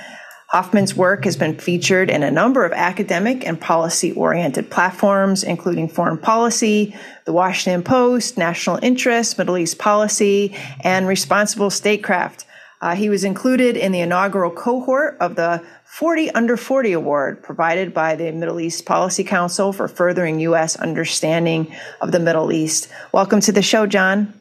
Hoffman's 0.49 0.95
work 0.95 1.25
has 1.25 1.37
been 1.37 1.59
featured 1.59 2.09
in 2.09 2.23
a 2.23 2.31
number 2.31 2.65
of 2.65 2.73
academic 2.73 3.47
and 3.47 3.61
policy 3.61 4.12
oriented 4.12 4.71
platforms, 4.71 5.45
including 5.45 5.88
Foreign 5.88 6.17
Policy, 6.17 6.97
The 7.26 7.35
Washington 7.35 7.83
Post, 7.83 8.38
National 8.38 8.79
Interest, 8.81 9.37
Middle 9.37 9.59
East 9.59 9.79
Policy, 9.79 10.57
and 10.81 11.07
Responsible 11.07 11.69
Statecraft. 11.69 12.46
Uh, 12.80 12.95
he 12.95 13.09
was 13.09 13.25
included 13.25 13.76
in 13.76 13.92
the 13.92 14.00
inaugural 14.00 14.50
cohort 14.50 15.16
of 15.21 15.37
the 15.37 15.64
40 15.85 16.30
Under 16.33 16.56
40 16.56 16.92
Award 16.92 17.42
provided 17.42 17.95
by 17.95 18.16
the 18.16 18.33
Middle 18.33 18.61
East 18.61 18.85
Policy 18.85 19.25
Council 19.25 19.73
for 19.73 19.88
furthering 19.88 20.40
U.S. 20.40 20.76
understanding 20.76 21.75
of 22.00 22.12
the 22.12 22.21
Middle 22.21 22.52
East. 22.52 22.88
Welcome 23.12 23.40
to 23.40 23.52
the 23.52 23.62
show, 23.62 23.87
Jon. 23.87 24.35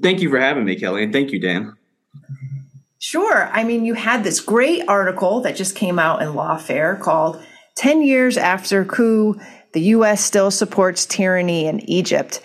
Thank 0.00 0.20
you 0.20 0.30
for 0.30 0.38
having 0.38 0.64
me, 0.64 0.76
Kelley, 0.76 1.02
and 1.02 1.12
thank 1.12 1.32
you, 1.32 1.40
Dan. 1.40 1.76
Sure. 2.98 3.50
I 3.52 3.64
mean, 3.64 3.84
you 3.84 3.94
had 3.94 4.24
this 4.24 4.40
great 4.40 4.88
article 4.88 5.40
that 5.40 5.56
just 5.56 5.74
came 5.74 5.98
out 5.98 6.22
in 6.22 6.28
Lawfare 6.28 6.98
called 6.98 7.42
10 7.76 8.02
Years 8.02 8.38
After 8.38 8.84
Coup, 8.84 9.38
the 9.72 9.80
U.S. 9.80 10.24
Still 10.24 10.50
Supports 10.50 11.04
Tyranny 11.04 11.66
in 11.66 11.80
Egypt. 11.80 12.40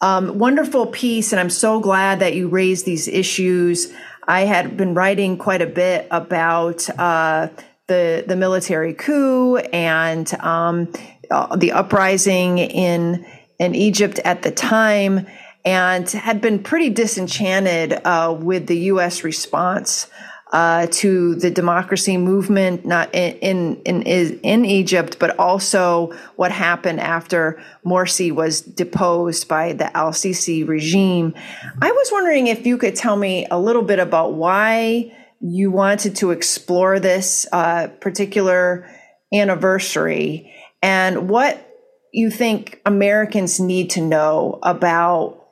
Um, 0.00 0.38
wonderful 0.38 0.86
piece, 0.86 1.32
and 1.32 1.38
I'm 1.38 1.50
so 1.50 1.78
glad 1.78 2.18
that 2.18 2.34
you 2.34 2.48
raised 2.48 2.84
these 2.84 3.06
issues. 3.06 3.92
I 4.26 4.42
had 4.42 4.76
been 4.76 4.94
writing 4.94 5.36
quite 5.36 5.62
a 5.62 5.66
bit 5.66 6.06
about 6.10 6.88
uh, 6.98 7.48
the 7.88 8.24
the 8.26 8.36
military 8.36 8.94
coup 8.94 9.56
and 9.56 10.32
um, 10.34 10.92
uh, 11.30 11.56
the 11.56 11.72
uprising 11.72 12.58
in 12.58 13.26
in 13.58 13.74
Egypt 13.74 14.20
at 14.24 14.42
the 14.42 14.50
time, 14.50 15.26
and 15.64 16.08
had 16.10 16.40
been 16.40 16.62
pretty 16.62 16.90
disenchanted 16.90 18.00
uh, 18.04 18.36
with 18.38 18.66
the 18.66 18.78
U.S. 18.78 19.24
response 19.24 20.08
uh, 20.52 20.86
to 20.90 21.34
the 21.36 21.50
democracy 21.50 22.18
movement, 22.18 22.84
not 22.84 23.12
in, 23.14 23.36
in 23.86 24.02
in 24.02 24.02
in 24.42 24.64
Egypt, 24.66 25.18
but 25.18 25.38
also 25.38 26.12
what 26.36 26.52
happened 26.52 27.00
after 27.00 27.60
Morsi 27.86 28.30
was 28.30 28.60
deposed 28.60 29.48
by 29.48 29.72
the 29.72 29.94
Al 29.96 30.12
Sisi 30.12 30.66
regime. 30.66 31.34
I 31.80 31.90
was 31.90 32.10
wondering 32.12 32.48
if 32.48 32.66
you 32.66 32.76
could 32.76 32.94
tell 32.94 33.16
me 33.16 33.46
a 33.50 33.58
little 33.58 33.82
bit 33.82 33.98
about 33.98 34.34
why 34.34 35.16
you 35.40 35.70
wanted 35.70 36.16
to 36.16 36.30
explore 36.30 37.00
this 37.00 37.46
uh, 37.52 37.88
particular 38.00 38.86
anniversary 39.32 40.52
and 40.82 41.30
what 41.30 41.66
you 42.12 42.30
think 42.30 42.80
Americans 42.84 43.58
need 43.58 43.88
to 43.90 44.02
know 44.02 44.58
about 44.62 45.46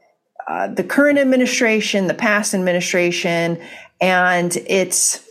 uh, 0.47 0.69
the 0.69 0.85
current 0.85 1.19
administration, 1.19 2.07
the 2.07 2.14
past 2.14 2.54
administration, 2.54 3.59
and 4.00 4.57
its 4.66 5.26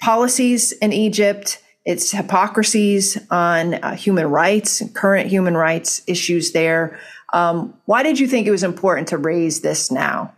policies 0.00 0.72
in 0.72 0.92
Egypt, 0.92 1.62
its 1.84 2.10
hypocrisies 2.10 3.18
on 3.30 3.74
uh, 3.74 3.94
human 3.94 4.26
rights, 4.26 4.82
current 4.94 5.28
human 5.28 5.56
rights 5.56 6.02
issues 6.06 6.52
there. 6.52 6.98
Um, 7.32 7.74
why 7.86 8.02
did 8.02 8.18
you 8.18 8.26
think 8.26 8.46
it 8.46 8.50
was 8.50 8.62
important 8.62 9.08
to 9.08 9.18
raise 9.18 9.60
this 9.60 9.90
now? 9.90 10.34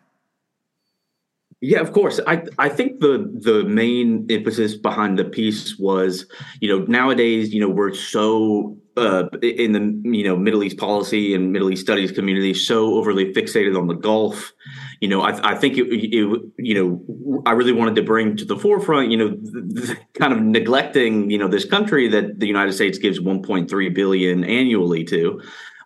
Yeah, 1.60 1.80
of 1.80 1.92
course. 1.92 2.20
I 2.26 2.42
I 2.58 2.68
think 2.68 3.00
the 3.00 3.32
the 3.40 3.64
main 3.64 4.26
emphasis 4.28 4.74
behind 4.74 5.18
the 5.18 5.24
piece 5.24 5.78
was, 5.78 6.26
you 6.60 6.68
know, 6.68 6.84
nowadays, 6.84 7.52
you 7.52 7.60
know, 7.60 7.68
we're 7.68 7.94
so 7.94 8.76
uh, 8.96 9.28
in 9.42 9.72
the 9.72 10.16
you 10.16 10.24
know 10.24 10.36
Middle 10.36 10.62
East 10.62 10.78
policy 10.78 11.34
and 11.34 11.52
Middle 11.52 11.70
East 11.70 11.82
studies 11.82 12.12
community 12.12 12.54
so 12.54 12.94
overly 12.94 13.32
fixated 13.32 13.78
on 13.78 13.86
the 13.86 13.94
Gulf. 13.94 14.52
You 15.00 15.08
know, 15.08 15.20
I, 15.22 15.52
I 15.52 15.54
think 15.54 15.76
it, 15.76 15.86
it, 15.88 16.42
you 16.58 16.74
know 16.74 17.42
I 17.46 17.52
really 17.52 17.72
wanted 17.72 17.96
to 17.96 18.02
bring 18.02 18.36
to 18.38 18.44
the 18.44 18.56
forefront 18.56 19.10
you 19.10 19.16
know 19.16 19.28
the, 19.28 19.96
kind 20.14 20.32
of 20.32 20.40
neglecting 20.40 21.30
you 21.30 21.38
know 21.38 21.48
this 21.48 21.64
country 21.64 22.08
that 22.08 22.40
the 22.40 22.46
United 22.46 22.72
States 22.72 22.98
gives 22.98 23.18
1.3 23.20 23.94
billion 23.94 24.44
annually 24.44 25.04
to. 25.04 25.42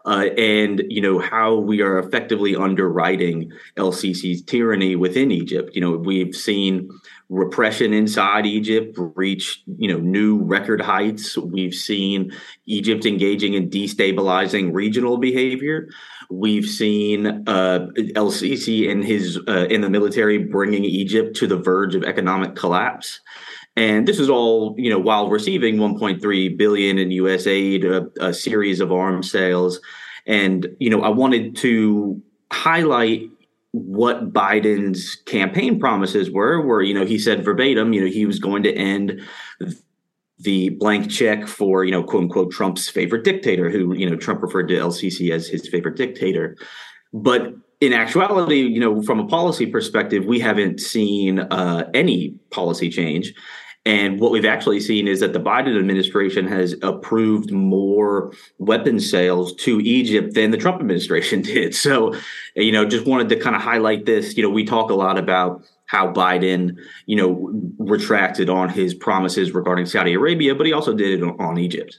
Uh, 0.07 0.29
and 0.39 0.83
you 0.89 1.01
know 1.01 1.19
how 1.19 1.55
we 1.55 1.83
are 1.83 1.99
effectively 1.99 2.57
underwriting 2.57 3.53
El-Sisi's 3.77 4.43
tyranny 4.43 4.97
within 4.97 5.31
Egypt. 5.31 5.75
You 5.75 5.83
know 5.83 5.93
we've 5.93 6.35
seen 6.35 6.89
repression 7.29 7.93
inside 7.93 8.47
Egypt 8.47 8.97
reach 9.15 9.63
you 9.77 9.93
know 9.93 9.99
new 9.99 10.39
record 10.39 10.81
heights. 10.81 11.37
We've 11.37 11.75
seen 11.75 12.33
Egypt 12.65 13.05
engaging 13.05 13.55
in 13.55 13.69
destabilizing 13.69 14.73
regional 14.73 15.19
behavior. 15.19 15.91
We've 16.31 16.67
seen 16.67 17.49
uh, 17.49 17.89
El-Sisi 18.15 18.91
and 18.91 19.05
his 19.05 19.39
uh, 19.49 19.67
in 19.69 19.83
the 19.83 19.91
military 19.91 20.39
bringing 20.39 20.85
Egypt 20.85 21.37
to 21.37 21.47
the 21.47 21.59
verge 21.59 21.95
of 21.95 22.05
economic 22.05 22.55
collapse. 22.55 23.21
And 23.81 24.07
this 24.07 24.19
is 24.19 24.29
all, 24.29 24.75
you 24.77 24.91
know, 24.91 24.99
while 24.99 25.31
receiving 25.31 25.77
1.3 25.77 26.59
billion 26.59 26.99
in 26.99 27.11
U.S. 27.13 27.47
aid, 27.47 27.83
a, 27.83 28.11
a 28.21 28.35
series 28.35 28.79
of 28.79 28.93
arms 28.93 29.33
sales, 29.33 29.81
and 30.27 30.67
you 30.79 30.91
know, 30.91 31.01
I 31.01 31.09
wanted 31.09 31.57
to 31.57 32.21
highlight 32.53 33.31
what 33.71 34.35
Biden's 34.35 35.15
campaign 35.25 35.81
promises 35.81 36.31
were, 36.31 36.61
where, 36.61 36.83
you 36.83 36.93
know, 36.93 37.07
he 37.07 37.19
said 37.19 37.43
verbatim, 37.43 37.95
you 37.95 38.03
know, 38.03 38.07
he 38.09 38.27
was 38.27 38.39
going 38.39 38.65
to 38.65 38.75
end 38.75 39.27
the 40.39 40.69
blank 40.71 41.11
check 41.11 41.47
for, 41.47 41.83
you 41.83 41.91
know, 41.91 42.03
quote 42.03 42.25
unquote, 42.25 42.53
Trump's 42.53 42.91
favorite 42.91 43.25
dictator, 43.25 43.71
who, 43.71 43.95
you 43.95 44.09
know, 44.09 44.17
Trump 44.17 44.43
referred 44.43 44.69
to 44.69 44.77
El-Sisi 44.77 45.31
as 45.31 45.49
his 45.49 45.67
favorite 45.67 45.97
dictator. 45.97 46.55
But 47.15 47.55
in 47.81 47.95
actuality, 47.95 48.61
you 48.61 48.79
know, 48.79 49.01
from 49.01 49.21
a 49.21 49.27
policy 49.27 49.65
perspective, 49.65 50.27
we 50.27 50.39
haven't 50.39 50.81
seen 50.81 51.39
uh, 51.39 51.89
any 51.95 52.35
policy 52.51 52.91
change. 52.91 53.33
And 53.87 54.21
what 54.21 54.31
we've 54.31 54.45
actually 54.45 54.81
seen 54.81 55.09
is 55.09 55.21
that 55.21 55.33
the 55.33 55.41
Biden 55.41 55.79
administration 55.79 56.47
has 56.49 56.75
approved 56.83 57.51
more 57.51 58.33
weapon 58.59 59.01
sales 59.01 59.55
to 59.57 59.81
Egypt 59.81 60.35
than 60.35 60.51
the 60.51 60.59
Trump 60.59 60.81
administration 60.81 61.41
did. 61.43 61.75
So, 61.75 62.15
you 62.55 62.73
know, 62.73 62.85
just 62.85 63.07
wanted 63.07 63.31
to 63.31 63.37
kind 63.37 63.57
of 63.57 63.63
highlight 63.63 64.05
this. 64.05 64.37
You 64.37 64.43
know, 64.43 64.51
we 64.51 64.65
talk 64.65 64.91
a 64.91 64.95
lot 64.95 65.19
about 65.19 65.65
how 65.87 66.13
Biden, 66.13 66.77
you 67.07 67.17
know, 67.17 67.51
retracted 67.79 68.51
on 68.51 68.69
his 68.69 68.95
promises 68.95 69.53
regarding 69.53 69.87
Saudi 69.87 70.13
Arabia, 70.13 70.55
but 70.55 70.67
he 70.67 70.73
also 70.73 70.95
did 70.95 71.21
it 71.21 71.25
on 71.25 71.59
Egypt. 71.59 71.99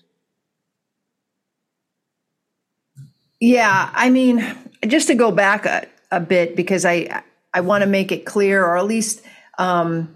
Yeah, 3.41 3.89
I 3.93 4.11
mean, 4.11 4.55
just 4.87 5.07
to 5.07 5.15
go 5.15 5.31
back 5.31 5.65
a, 5.65 5.87
a 6.11 6.19
bit 6.19 6.55
because 6.55 6.85
I 6.85 7.23
I 7.53 7.61
want 7.61 7.81
to 7.81 7.87
make 7.87 8.11
it 8.11 8.25
clear, 8.25 8.63
or 8.63 8.77
at 8.77 8.85
least 8.85 9.23
um, 9.57 10.15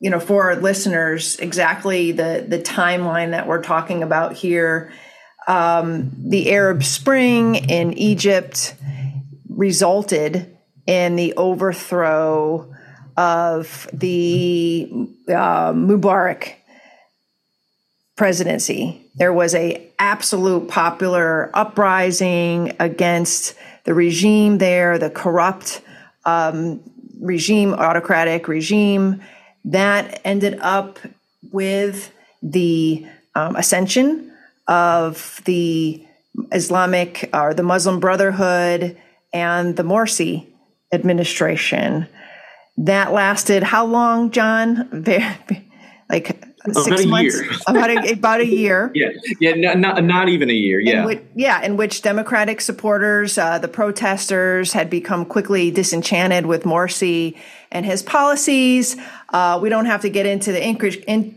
you 0.00 0.08
know, 0.08 0.18
for 0.18 0.50
our 0.50 0.56
listeners, 0.56 1.36
exactly 1.36 2.12
the 2.12 2.44
the 2.48 2.58
timeline 2.58 3.30
that 3.30 3.46
we're 3.46 3.62
talking 3.62 4.02
about 4.02 4.32
here. 4.32 4.92
Um, 5.46 6.12
the 6.16 6.52
Arab 6.52 6.82
Spring 6.82 7.54
in 7.54 7.92
Egypt 7.94 8.74
resulted 9.48 10.56
in 10.86 11.16
the 11.16 11.34
overthrow 11.34 12.74
of 13.16 13.88
the 13.92 14.88
uh, 15.28 15.72
Mubarak 15.72 16.54
presidency. 18.16 19.04
There 19.16 19.32
was 19.32 19.54
a 19.54 19.86
absolute 19.98 20.68
popular 20.68 21.50
uprising 21.52 22.74
against 22.80 23.54
the 23.84 23.92
regime 23.92 24.58
there, 24.58 24.98
the 24.98 25.10
corrupt 25.10 25.82
um, 26.24 26.80
regime, 27.20 27.74
autocratic 27.74 28.48
regime 28.48 29.22
that 29.64 30.20
ended 30.24 30.58
up 30.60 30.98
with 31.52 32.12
the 32.42 33.06
um, 33.34 33.56
ascension 33.56 34.32
of 34.66 35.40
the 35.44 36.04
Islamic 36.52 37.28
or 37.32 37.54
the 37.54 37.62
Muslim 37.62 38.00
Brotherhood 38.00 38.96
and 39.32 39.76
the 39.76 39.82
Morsi 39.82 40.46
administration. 40.92 42.06
That 42.76 43.12
lasted 43.12 43.62
how 43.62 43.84
long, 43.84 44.30
Jon? 44.30 45.04
like 46.10 46.49
about 46.64 46.84
six 46.84 47.06
months, 47.06 47.40
year. 47.40 47.50
about 47.66 47.90
a, 47.90 48.12
about 48.12 48.40
a 48.40 48.46
year. 48.46 48.90
Yeah, 48.94 49.08
yeah, 49.40 49.54
not, 49.54 49.78
not, 49.78 50.04
not 50.04 50.28
even 50.28 50.50
a 50.50 50.54
year. 50.54 50.80
Yeah, 50.80 51.00
in 51.00 51.06
which, 51.06 51.22
yeah, 51.34 51.62
in 51.62 51.76
which 51.76 52.02
Democratic 52.02 52.60
supporters, 52.60 53.38
uh, 53.38 53.58
the 53.58 53.68
protesters, 53.68 54.72
had 54.72 54.90
become 54.90 55.24
quickly 55.24 55.70
disenchanted 55.70 56.46
with 56.46 56.64
Morsi 56.64 57.36
and 57.70 57.86
his 57.86 58.02
policies. 58.02 58.96
Uh, 59.30 59.58
we 59.62 59.68
don't 59.68 59.86
have 59.86 60.02
to 60.02 60.10
get 60.10 60.26
into 60.26 60.52
the 60.52 60.62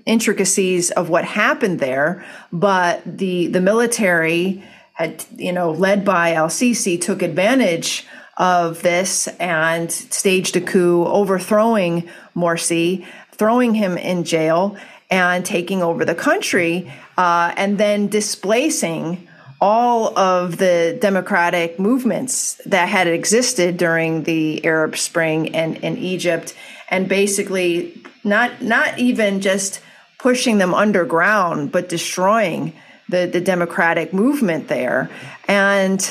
intricacies 0.06 0.92
of 0.92 1.10
what 1.10 1.26
happened 1.26 1.80
there, 1.80 2.26
but 2.52 3.02
the 3.06 3.48
the 3.48 3.62
military 3.62 4.64
had, 4.94 5.26
you 5.36 5.52
know, 5.52 5.72
led 5.72 6.06
by 6.06 6.34
Al 6.34 6.50
Sisi, 6.50 7.00
took 7.00 7.22
advantage 7.22 8.06
of 8.38 8.82
this 8.82 9.28
and 9.40 9.92
staged 9.92 10.56
a 10.56 10.62
coup, 10.62 11.06
overthrowing 11.06 12.10
Morsi, 12.36 13.06
throwing 13.32 13.76
him 13.76 13.98
in 13.98 14.24
jail, 14.24 14.78
and 15.14 15.46
taking 15.46 15.84
over 15.84 16.06
the 16.06 16.16
country, 16.16 16.92
uh, 17.18 17.54
and 17.56 17.78
then 17.78 18.08
displacing 18.08 19.28
all 19.62 20.18
of 20.18 20.58
the 20.58 20.98
democratic 21.00 21.80
movements 21.80 22.60
that 22.66 22.90
had 22.90 23.08
existed 23.08 23.78
during 23.78 24.24
the 24.24 24.66
Arab 24.66 24.98
Spring 24.98 25.56
and 25.56 25.78
in 25.78 25.98
Egypt, 26.00 26.56
and 26.90 27.08
basically 27.08 28.02
not 28.24 28.62
not 28.62 28.98
even 28.98 29.40
just 29.40 29.82
pushing 30.18 30.58
them 30.58 30.74
underground, 30.74 31.72
but 31.72 31.90
destroying 31.90 32.74
the, 33.08 33.28
the 33.28 33.42
democratic 33.42 34.14
movement 34.14 34.68
there. 34.68 35.10
And 35.48 36.02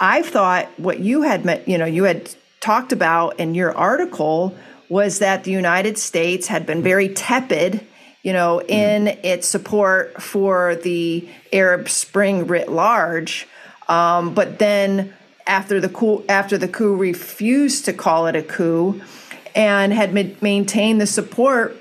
I 0.00 0.22
thought 0.22 0.68
what 0.78 1.00
you 1.00 1.22
had 1.22 1.44
met, 1.44 1.68
you 1.68 1.76
know, 1.76 1.84
you 1.84 2.04
had 2.04 2.34
talked 2.60 2.92
about 2.92 3.38
in 3.38 3.54
your 3.54 3.76
article 3.76 4.56
was 4.88 5.18
that 5.18 5.44
the 5.44 5.50
United 5.50 5.98
States 5.98 6.46
had 6.46 6.64
been 6.66 6.82
very 6.82 7.08
tepid, 7.08 7.84
you 8.22 8.32
know, 8.32 8.60
in 8.60 9.06
mm. 9.06 9.24
its 9.24 9.48
support 9.48 10.22
for 10.22 10.76
the 10.76 11.28
Arab 11.52 11.88
Spring 11.88 12.46
writ 12.46 12.70
large. 12.70 13.46
Um, 13.88 14.34
but 14.34 14.58
then 14.58 15.14
after 15.46 15.80
the 15.80 15.88
coup, 15.88 16.24
after 16.28 16.56
the 16.56 16.68
coup 16.68 16.94
refused 16.96 17.84
to 17.86 17.92
call 17.92 18.26
it 18.26 18.36
a 18.36 18.42
coup 18.42 19.00
and 19.54 19.92
had 19.92 20.14
ma- 20.14 20.34
maintained 20.40 21.00
the 21.00 21.06
support 21.06 21.76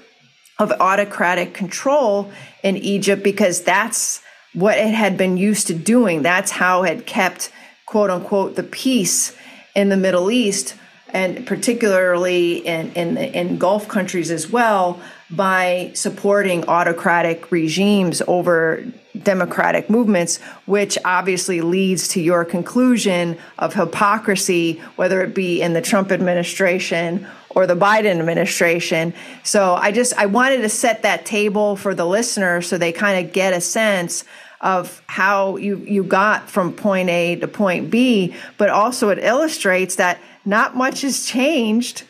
of 0.57 0.71
autocratic 0.73 1.53
control 1.53 2.31
in 2.63 2.77
Egypt 2.77 3.23
because 3.23 3.61
that's 3.61 4.21
what 4.53 4.77
it 4.77 4.93
had 4.93 5.17
been 5.17 5.37
used 5.37 5.67
to 5.67 5.73
doing. 5.73 6.21
That's 6.21 6.51
how 6.51 6.83
it 6.83 7.05
kept, 7.05 7.51
quote 7.85 8.09
unquote, 8.09 8.55
the 8.55 8.63
peace 8.63 9.35
in 9.75 9.89
the 9.89 9.97
Middle 9.97 10.29
East, 10.29 10.75
and 11.13 11.45
particularly 11.45 12.57
in, 12.65 12.91
in, 12.93 13.17
in 13.17 13.57
Gulf 13.57 13.87
countries 13.87 14.31
as 14.31 14.49
well, 14.49 14.99
by 15.29 15.91
supporting 15.93 16.67
autocratic 16.67 17.51
regimes 17.51 18.21
over 18.27 18.83
democratic 19.23 19.89
movements, 19.89 20.39
which 20.65 20.97
obviously 21.05 21.61
leads 21.61 22.07
to 22.09 22.21
your 22.21 22.43
conclusion 22.45 23.37
of 23.59 23.73
hypocrisy, 23.73 24.81
whether 24.95 25.21
it 25.21 25.33
be 25.33 25.61
in 25.61 25.73
the 25.73 25.81
Trump 25.81 26.11
administration 26.11 27.27
or 27.49 27.67
the 27.67 27.75
Biden 27.75 28.19
administration. 28.19 29.13
So 29.43 29.75
I 29.75 29.91
just 29.91 30.13
I 30.17 30.25
wanted 30.25 30.61
to 30.61 30.69
set 30.69 31.03
that 31.03 31.25
table 31.25 31.75
for 31.75 31.93
the 31.93 32.05
listener 32.05 32.61
so 32.61 32.77
they 32.77 32.91
kind 32.91 33.25
of 33.25 33.33
get 33.33 33.53
a 33.53 33.61
sense 33.61 34.23
of 34.61 35.01
how 35.07 35.57
you 35.57 35.77
you 35.77 36.03
got 36.03 36.49
from 36.49 36.71
point 36.71 37.09
A 37.09 37.35
to 37.37 37.47
point 37.47 37.89
B, 37.89 38.35
but 38.57 38.69
also 38.69 39.09
it 39.09 39.19
illustrates 39.19 39.95
that 39.95 40.19
not 40.45 40.75
much 40.75 41.01
has 41.01 41.25
changed 41.25 42.03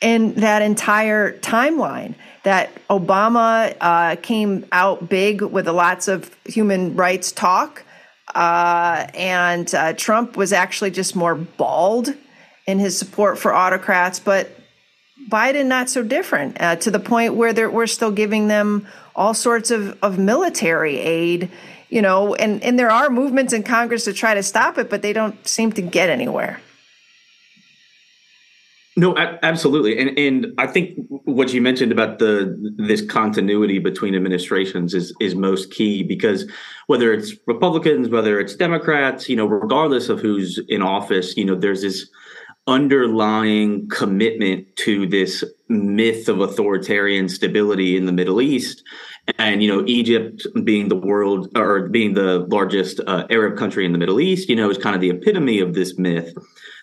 in 0.00 0.34
that 0.34 0.62
entire 0.62 1.38
timeline. 1.38 2.14
That 2.42 2.70
Obama 2.88 3.74
uh, 3.80 4.16
came 4.16 4.66
out 4.70 5.08
big 5.08 5.40
with 5.40 5.66
a 5.66 5.72
lots 5.72 6.08
of 6.08 6.36
human 6.44 6.94
rights 6.94 7.32
talk, 7.32 7.84
uh, 8.34 9.06
and 9.14 9.74
uh, 9.74 9.94
Trump 9.94 10.36
was 10.36 10.52
actually 10.52 10.90
just 10.90 11.16
more 11.16 11.34
bald 11.34 12.14
in 12.66 12.78
his 12.78 12.98
support 12.98 13.38
for 13.38 13.54
autocrats, 13.54 14.20
but 14.20 14.50
Biden 15.28 15.66
not 15.66 15.88
so 15.88 16.02
different 16.02 16.60
uh, 16.60 16.76
to 16.76 16.90
the 16.90 16.98
point 16.98 17.34
where 17.34 17.70
we're 17.70 17.86
still 17.86 18.10
giving 18.10 18.48
them 18.48 18.86
all 19.14 19.32
sorts 19.32 19.70
of, 19.70 19.96
of 20.02 20.18
military 20.18 20.98
aid, 20.98 21.50
you 21.88 22.02
know, 22.02 22.34
and, 22.34 22.62
and 22.62 22.78
there 22.78 22.90
are 22.90 23.08
movements 23.10 23.52
in 23.52 23.62
Congress 23.62 24.04
to 24.04 24.12
try 24.12 24.34
to 24.34 24.42
stop 24.42 24.76
it, 24.76 24.90
but 24.90 25.02
they 25.02 25.12
don't 25.12 25.46
seem 25.46 25.72
to 25.72 25.82
get 25.82 26.10
anywhere. 26.10 26.60
No, 28.96 29.16
absolutely, 29.16 29.98
and 29.98 30.16
and 30.16 30.54
I 30.56 30.68
think 30.68 30.96
what 31.08 31.52
you 31.52 31.60
mentioned 31.60 31.90
about 31.90 32.20
the 32.20 32.56
this 32.76 33.04
continuity 33.04 33.80
between 33.80 34.14
administrations 34.14 34.94
is 34.94 35.12
is 35.20 35.34
most 35.34 35.72
key 35.72 36.04
because 36.04 36.48
whether 36.86 37.12
it's 37.12 37.34
Republicans, 37.48 38.08
whether 38.08 38.38
it's 38.38 38.54
Democrats, 38.54 39.28
you 39.28 39.34
know, 39.34 39.46
regardless 39.46 40.08
of 40.08 40.20
who's 40.20 40.60
in 40.68 40.80
office, 40.80 41.36
you 41.36 41.44
know, 41.44 41.56
there's 41.56 41.82
this 41.82 42.08
underlying 42.68 43.88
commitment 43.88 44.64
to 44.76 45.06
this 45.06 45.42
myth 45.68 46.28
of 46.28 46.40
authoritarian 46.40 47.28
stability 47.28 47.96
in 47.96 48.06
the 48.06 48.12
Middle 48.12 48.40
East. 48.40 48.84
And, 49.38 49.62
you 49.62 49.68
know, 49.72 49.84
Egypt 49.86 50.46
being 50.64 50.88
the 50.88 50.96
world 50.96 51.48
or 51.56 51.88
being 51.88 52.12
the 52.14 52.40
largest 52.50 53.00
uh, 53.06 53.26
Arab 53.30 53.56
country 53.56 53.86
in 53.86 53.92
the 53.92 53.98
Middle 53.98 54.20
East, 54.20 54.48
you 54.48 54.56
know, 54.56 54.68
is 54.68 54.76
kind 54.76 54.94
of 54.94 55.00
the 55.00 55.10
epitome 55.10 55.60
of 55.60 55.74
this 55.74 55.98
myth. 55.98 56.34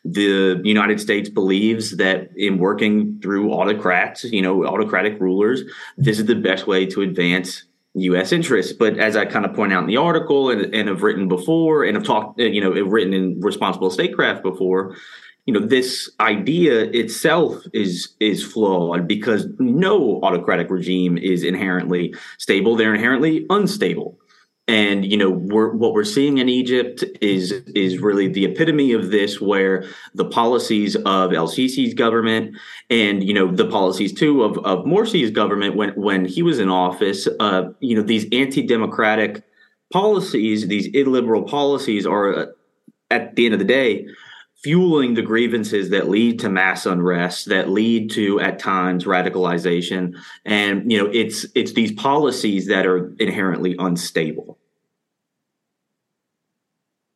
The 0.03 0.59
United 0.63 0.99
States 0.99 1.29
believes 1.29 1.97
that 1.97 2.29
in 2.35 2.57
working 2.57 3.19
through 3.21 3.51
autocrats, 3.51 4.23
you 4.23 4.41
know, 4.41 4.65
autocratic 4.65 5.19
rulers, 5.19 5.61
this 5.97 6.17
is 6.17 6.25
the 6.25 6.35
best 6.35 6.65
way 6.65 6.87
to 6.87 7.01
advance 7.01 7.63
U.S. 7.93 8.31
interests. 8.31 8.73
But 8.73 8.97
as 8.97 9.15
I 9.15 9.25
kind 9.25 9.45
of 9.45 9.53
point 9.53 9.73
out 9.73 9.83
in 9.83 9.87
the 9.87 9.97
article 9.97 10.49
and, 10.49 10.73
and 10.73 10.87
have 10.87 11.03
written 11.03 11.27
before 11.27 11.83
and 11.83 11.95
have 11.95 12.05
talked, 12.05 12.39
you 12.39 12.61
know, 12.61 12.71
written 12.71 13.13
in 13.13 13.39
Responsible 13.39 13.91
Statecraft 13.91 14.41
before, 14.41 14.95
you 15.45 15.53
know 15.53 15.65
this 15.65 16.09
idea 16.19 16.83
itself 16.91 17.63
is 17.73 18.15
is 18.19 18.43
flawed 18.43 19.07
because 19.07 19.47
no 19.59 20.21
autocratic 20.21 20.69
regime 20.69 21.17
is 21.17 21.43
inherently 21.43 22.13
stable. 22.37 22.75
They're 22.75 22.93
inherently 22.93 23.45
unstable. 23.49 24.17
And 24.67 25.03
you 25.03 25.17
know 25.17 25.31
we're, 25.31 25.71
what 25.73 25.93
we're 25.93 26.03
seeing 26.03 26.37
in 26.37 26.47
Egypt 26.47 27.03
is 27.21 27.51
is 27.75 27.97
really 27.97 28.27
the 28.27 28.45
epitome 28.45 28.93
of 28.93 29.09
this 29.09 29.41
where 29.41 29.83
the 30.13 30.25
policies 30.25 30.95
of 30.95 31.33
El 31.33 31.47
Sisi's 31.47 31.95
government 31.95 32.55
and 32.91 33.23
you 33.23 33.33
know 33.33 33.51
the 33.51 33.67
policies 33.67 34.13
too 34.13 34.43
of 34.43 34.59
of 34.59 34.85
Morsi's 34.85 35.31
government 35.31 35.75
when 35.75 35.89
when 35.89 36.25
he 36.25 36.43
was 36.43 36.59
in 36.59 36.69
office 36.69 37.27
uh, 37.39 37.63
you 37.79 37.95
know 37.95 38.03
these 38.03 38.27
anti-democratic 38.31 39.43
policies 39.91 40.67
these 40.67 40.87
illiberal 40.93 41.43
policies 41.43 42.05
are 42.05 42.33
uh, 42.35 42.45
at 43.09 43.35
the 43.35 43.45
end 43.45 43.53
of 43.53 43.59
the 43.59 43.65
day 43.65 44.05
fueling 44.63 45.15
the 45.15 45.21
grievances 45.21 45.89
that 45.89 46.09
lead 46.09 46.39
to 46.39 46.49
mass 46.49 46.85
unrest 46.85 47.47
that 47.49 47.69
lead 47.69 48.11
to 48.11 48.39
at 48.39 48.59
times 48.59 49.05
radicalization. 49.05 50.15
And 50.45 50.91
you 50.91 50.97
know 50.97 51.09
it's 51.11 51.45
it's 51.55 51.73
these 51.73 51.91
policies 51.91 52.67
that 52.67 52.85
are 52.85 53.13
inherently 53.19 53.75
unstable. 53.79 54.59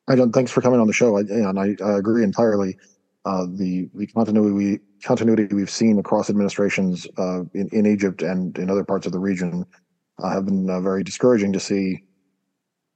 I 0.08 0.16
don't 0.16 0.32
thanks 0.32 0.52
for 0.52 0.62
coming 0.62 0.80
on 0.80 0.88
the 0.88 0.94
show. 0.94 1.18
I, 1.18 1.22
and 1.22 1.60
I, 1.60 1.76
I 1.84 1.98
agree 1.98 2.24
entirely. 2.24 2.78
Uh, 3.26 3.48
the 3.50 3.90
the 3.96 4.06
continuity 4.08 4.54
we, 4.54 4.80
continuity 5.04 5.56
we've 5.56 5.70
seen 5.70 5.98
across 5.98 6.30
administrations 6.30 7.08
uh, 7.18 7.42
in, 7.54 7.68
in 7.72 7.86
Egypt 7.88 8.22
and 8.22 8.58
in 8.58 8.70
other 8.70 8.84
parts 8.84 9.08
of 9.08 9.12
the 9.12 9.20
region 9.20 9.66
uh, 10.22 10.30
have 10.30 10.46
been 10.46 10.70
uh, 10.70 10.80
very 10.80 11.04
discouraging 11.04 11.52
to 11.54 11.60
see 11.60 12.04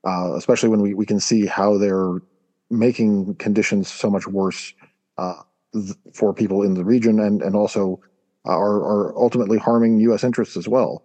uh, 0.06 0.34
especially 0.36 0.70
when 0.70 0.82
we, 0.82 0.94
we 0.94 1.06
can 1.06 1.20
see 1.20 1.46
how 1.46 1.78
they're 1.78 2.20
making 2.70 3.36
conditions 3.36 3.92
so 3.92 4.10
much 4.10 4.28
worse 4.28 4.74
uh, 5.18 5.36
th- 5.74 5.96
for 6.14 6.34
people 6.34 6.64
in 6.64 6.74
the 6.74 6.86
region 6.86 7.20
and, 7.20 7.42
and 7.42 7.56
also 7.56 8.00
uh, 8.46 8.52
are, 8.52 8.78
are 8.78 9.18
ultimately 9.18 9.58
harming 9.58 10.00
U.S. 10.02 10.24
interests 10.24 10.56
as 10.56 10.68
well. 10.68 11.04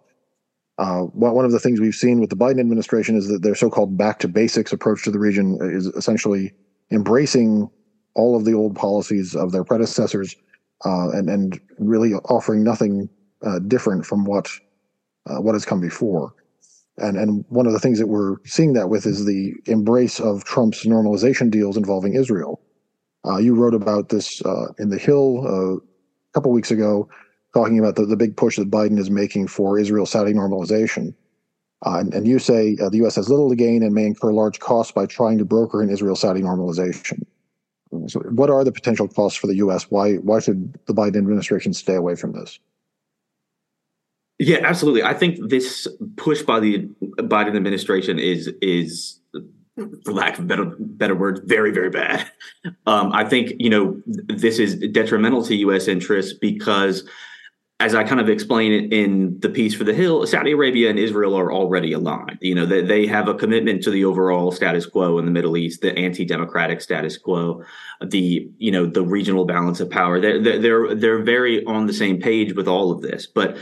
Uh, 0.77 1.01
one 1.01 1.45
of 1.45 1.51
the 1.51 1.59
things 1.59 1.79
we've 1.79 1.95
seen 1.95 2.19
with 2.19 2.29
the 2.29 2.35
Biden 2.35 2.59
administration 2.59 3.15
is 3.15 3.29
that 3.29 3.41
their 3.43 3.55
so-called 3.55 3.97
back 3.97 4.19
to 4.19 4.27
basics 4.27 4.73
approach 4.73 5.03
to 5.03 5.11
the 5.11 5.19
region 5.19 5.57
is 5.61 5.87
essentially 5.87 6.53
embracing 6.91 7.69
all 8.13 8.35
of 8.35 8.45
the 8.45 8.53
old 8.53 8.75
policies 8.75 9.35
of 9.35 9.51
their 9.51 9.63
predecessors 9.63 10.35
uh, 10.85 11.09
and 11.11 11.29
and 11.29 11.59
really 11.77 12.13
offering 12.13 12.63
nothing 12.63 13.09
uh, 13.45 13.59
different 13.59 14.05
from 14.05 14.25
what 14.25 14.49
uh, 15.27 15.39
what 15.41 15.53
has 15.53 15.65
come 15.65 15.79
before. 15.79 16.33
And 16.97 17.17
and 17.17 17.43
one 17.49 17.67
of 17.67 17.73
the 17.73 17.79
things 17.79 17.99
that 17.99 18.07
we're 18.07 18.37
seeing 18.45 18.73
that 18.73 18.89
with 18.89 19.05
is 19.05 19.25
the 19.25 19.53
embrace 19.65 20.19
of 20.19 20.45
Trump's 20.45 20.85
normalization 20.85 21.51
deals 21.51 21.75
involving 21.75 22.15
Israel. 22.15 22.61
Uh, 23.25 23.37
you 23.37 23.55
wrote 23.55 23.73
about 23.73 24.09
this 24.09 24.41
uh, 24.45 24.67
in 24.77 24.89
the 24.89 24.97
Hill 24.97 25.45
uh, 25.45 25.75
a 25.77 26.33
couple 26.33 26.51
weeks 26.51 26.71
ago, 26.71 27.09
talking 27.53 27.79
about 27.79 27.95
the, 27.95 28.05
the 28.05 28.15
big 28.15 28.37
push 28.37 28.57
that 28.57 28.69
Biden 28.69 28.99
is 28.99 29.09
making 29.09 29.47
for 29.47 29.79
Israel 29.79 30.05
Saudi 30.05 30.33
normalization. 30.33 31.13
Uh, 31.85 31.99
and, 31.99 32.13
and, 32.13 32.27
you 32.27 32.39
say 32.39 32.77
uh, 32.81 32.89
the 32.89 32.97
U.S. 32.97 33.15
has 33.15 33.29
little 33.29 33.49
to 33.49 33.55
gain 33.55 33.83
and 33.83 33.93
may 33.93 34.05
incur 34.05 34.31
large 34.31 34.59
costs 34.59 34.91
by 34.91 35.05
trying 35.05 35.37
to 35.37 35.45
broker 35.45 35.81
an 35.81 35.89
Israel 35.89 36.15
Saudi 36.15 36.41
normalization. 36.41 37.23
So, 38.07 38.21
what 38.21 38.49
are 38.49 38.63
the 38.63 38.71
potential 38.71 39.07
costs 39.07 39.37
for 39.37 39.47
the 39.47 39.55
U.S.? 39.55 39.91
Why 39.91 40.15
why 40.15 40.39
should 40.39 40.73
the 40.85 40.93
Biden 40.93 41.17
administration 41.17 41.73
stay 41.73 41.95
away 41.95 42.15
from 42.15 42.31
this? 42.31 42.59
Yeah, 44.39 44.59
absolutely. 44.63 45.03
I 45.03 45.13
think 45.13 45.49
this 45.49 45.87
push 46.17 46.41
by 46.41 46.59
the 46.59 46.89
Biden 47.19 47.55
administration 47.55 48.19
is 48.19 48.51
is 48.61 49.19
for 50.03 50.13
lack 50.13 50.37
of 50.39 50.47
better 50.47 50.73
better 50.79 51.15
words, 51.15 51.41
very 51.45 51.71
very 51.71 51.89
bad. 51.89 52.29
Um, 52.87 53.11
I 53.13 53.23
think 53.25 53.53
you 53.59 53.69
know 53.69 54.01
this 54.05 54.59
is 54.59 54.75
detrimental 54.91 55.43
to 55.45 55.55
U.S. 55.55 55.87
interests 55.87 56.33
because, 56.33 57.07
as 57.79 57.95
I 57.95 58.03
kind 58.03 58.19
of 58.19 58.29
explained 58.29 58.93
in 58.93 59.39
the 59.39 59.49
piece 59.49 59.73
for 59.73 59.83
the 59.83 59.93
Hill, 59.93 60.25
Saudi 60.27 60.51
Arabia 60.51 60.89
and 60.89 60.99
Israel 60.99 61.35
are 61.35 61.51
already 61.51 61.93
aligned. 61.93 62.39
You 62.41 62.55
know 62.55 62.65
they, 62.65 62.81
they 62.81 63.05
have 63.07 63.27
a 63.27 63.35
commitment 63.35 63.83
to 63.83 63.91
the 63.91 64.05
overall 64.05 64.51
status 64.51 64.85
quo 64.85 65.17
in 65.19 65.25
the 65.25 65.31
Middle 65.31 65.57
East, 65.57 65.81
the 65.81 65.97
anti-democratic 65.97 66.81
status 66.81 67.17
quo, 67.17 67.63
the 68.01 68.49
you 68.57 68.71
know 68.71 68.85
the 68.85 69.03
regional 69.03 69.45
balance 69.45 69.79
of 69.79 69.89
power. 69.89 70.19
They're 70.19 70.41
they're 70.59 70.95
they're 70.95 71.23
very 71.23 71.63
on 71.65 71.85
the 71.85 71.93
same 71.93 72.19
page 72.19 72.53
with 72.55 72.67
all 72.67 72.91
of 72.91 73.01
this, 73.01 73.27
but 73.27 73.57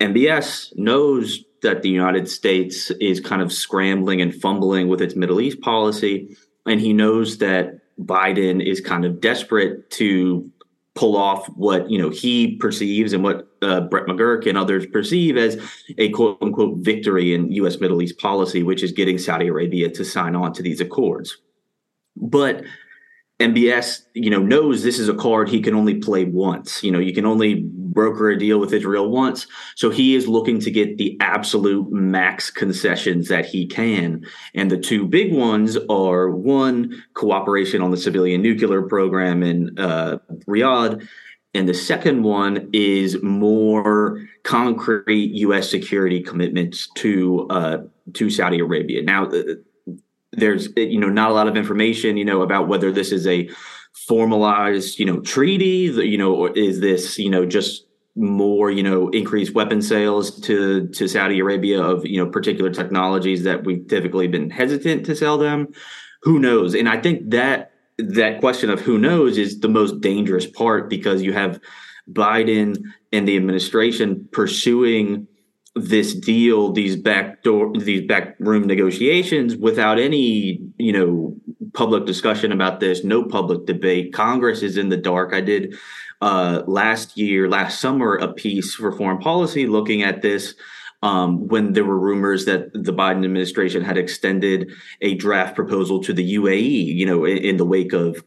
MBS 0.00 0.76
knows 0.76 1.44
that 1.62 1.82
the 1.82 1.88
United 1.88 2.28
States 2.28 2.90
is 3.00 3.20
kind 3.20 3.42
of 3.42 3.52
scrambling 3.52 4.20
and 4.20 4.34
fumbling 4.34 4.88
with 4.88 5.02
its 5.02 5.16
Middle 5.16 5.40
East 5.40 5.60
policy. 5.60 6.36
And 6.66 6.80
he 6.80 6.92
knows 6.92 7.38
that 7.38 7.80
Biden 8.00 8.64
is 8.64 8.80
kind 8.80 9.04
of 9.04 9.20
desperate 9.20 9.90
to 9.90 10.48
pull 10.94 11.16
off 11.16 11.46
what 11.50 11.88
you 11.88 11.96
know 11.96 12.10
he 12.10 12.56
perceives 12.56 13.12
and 13.12 13.22
what 13.22 13.48
uh, 13.62 13.80
Brett 13.82 14.06
McGurk 14.06 14.48
and 14.48 14.58
others 14.58 14.84
perceive 14.86 15.36
as 15.36 15.56
a 15.96 16.08
quote 16.10 16.38
unquote 16.42 16.78
victory 16.78 17.34
in 17.34 17.52
U.S. 17.52 17.78
Middle 17.80 18.02
East 18.02 18.18
policy, 18.18 18.62
which 18.62 18.82
is 18.82 18.92
getting 18.92 19.18
Saudi 19.18 19.46
Arabia 19.48 19.90
to 19.90 20.04
sign 20.04 20.34
on 20.34 20.52
to 20.54 20.62
these 20.62 20.80
accords. 20.80 21.38
But 22.16 22.64
MBS, 23.38 24.02
you 24.14 24.30
know, 24.30 24.42
knows 24.42 24.82
this 24.82 24.98
is 24.98 25.08
a 25.08 25.14
card 25.14 25.48
he 25.48 25.60
can 25.60 25.74
only 25.74 25.94
play 25.94 26.24
once. 26.24 26.82
You 26.82 26.90
know, 26.90 26.98
you 26.98 27.12
can 27.12 27.26
only 27.26 27.68
broker 27.92 28.30
a 28.30 28.38
deal 28.38 28.58
with 28.58 28.72
Israel 28.72 29.10
once. 29.10 29.46
So 29.76 29.90
he 29.90 30.14
is 30.14 30.28
looking 30.28 30.60
to 30.60 30.70
get 30.70 30.98
the 30.98 31.16
absolute 31.20 31.90
max 31.90 32.50
concessions 32.50 33.28
that 33.28 33.46
he 33.46 33.66
can. 33.66 34.24
And 34.54 34.70
the 34.70 34.78
two 34.78 35.06
big 35.06 35.32
ones 35.32 35.76
are 35.88 36.30
one, 36.30 37.02
cooperation 37.14 37.82
on 37.82 37.90
the 37.90 37.96
civilian 37.96 38.42
nuclear 38.42 38.82
program 38.82 39.42
in 39.42 39.78
uh, 39.78 40.18
Riyadh. 40.46 41.06
And 41.54 41.68
the 41.68 41.74
second 41.74 42.22
one 42.22 42.68
is 42.72 43.22
more 43.22 44.22
concrete 44.44 45.32
U.S. 45.32 45.70
security 45.70 46.22
commitments 46.22 46.88
to 46.96 47.46
uh, 47.48 47.78
to 48.14 48.30
Saudi 48.30 48.60
Arabia. 48.60 49.02
Now, 49.02 49.26
uh, 49.26 49.42
there's 50.32 50.68
you 50.76 51.00
know 51.00 51.08
not 51.08 51.30
a 51.30 51.34
lot 51.34 51.48
of 51.48 51.56
information 51.56 52.16
you 52.16 52.24
know 52.24 52.42
about 52.42 52.68
whether 52.68 52.92
this 52.92 53.12
is 53.12 53.26
a 53.26 53.48
formalized 54.08 54.98
you 54.98 55.04
know 55.04 55.20
treaty 55.20 55.92
you 55.94 56.16
know 56.16 56.46
is 56.46 56.80
this 56.80 57.18
you 57.18 57.30
know 57.30 57.44
just 57.44 57.84
more 58.16 58.70
you 58.70 58.82
know 58.82 59.08
increased 59.10 59.54
weapon 59.54 59.80
sales 59.80 60.40
to 60.40 60.88
to 60.88 61.06
Saudi 61.06 61.38
Arabia 61.38 61.80
of 61.80 62.04
you 62.04 62.22
know 62.22 62.30
particular 62.30 62.70
technologies 62.70 63.44
that 63.44 63.64
we've 63.64 63.86
typically 63.86 64.26
been 64.26 64.50
hesitant 64.50 65.06
to 65.06 65.14
sell 65.14 65.38
them? 65.38 65.68
Who 66.22 66.40
knows? 66.40 66.74
And 66.74 66.88
I 66.88 67.00
think 67.00 67.30
that 67.30 67.70
that 67.98 68.40
question 68.40 68.70
of 68.70 68.80
who 68.80 68.98
knows 68.98 69.38
is 69.38 69.60
the 69.60 69.68
most 69.68 70.00
dangerous 70.00 70.46
part 70.46 70.90
because 70.90 71.22
you 71.22 71.32
have 71.32 71.60
Biden 72.10 72.82
and 73.12 73.28
the 73.28 73.36
administration 73.36 74.28
pursuing 74.32 75.28
this 75.78 76.14
deal, 76.14 76.72
these 76.72 76.96
backdoor, 76.96 77.72
these 77.78 78.06
backroom 78.06 78.66
negotiations, 78.66 79.56
without 79.56 79.98
any, 79.98 80.60
you 80.78 80.92
know, 80.92 81.36
public 81.72 82.06
discussion 82.06 82.52
about 82.52 82.80
this, 82.80 83.04
no 83.04 83.24
public 83.24 83.66
debate. 83.66 84.12
Congress 84.12 84.62
is 84.62 84.76
in 84.76 84.88
the 84.88 84.96
dark. 84.96 85.32
I 85.32 85.40
did 85.40 85.76
uh, 86.20 86.62
last 86.66 87.16
year, 87.16 87.48
last 87.48 87.80
summer, 87.80 88.16
a 88.16 88.32
piece 88.32 88.74
for 88.74 88.92
foreign 88.92 89.18
policy 89.18 89.66
looking 89.66 90.02
at 90.02 90.22
this. 90.22 90.54
Um, 91.00 91.46
when 91.46 91.74
there 91.74 91.84
were 91.84 91.98
rumors 91.98 92.44
that 92.46 92.72
the 92.72 92.92
Biden 92.92 93.24
administration 93.24 93.84
had 93.84 93.96
extended 93.96 94.72
a 95.00 95.14
draft 95.14 95.54
proposal 95.54 96.02
to 96.02 96.12
the 96.12 96.34
UAE, 96.34 96.86
you 96.86 97.06
know, 97.06 97.24
in, 97.24 97.38
in 97.38 97.56
the 97.56 97.64
wake 97.64 97.92
of 97.92 98.24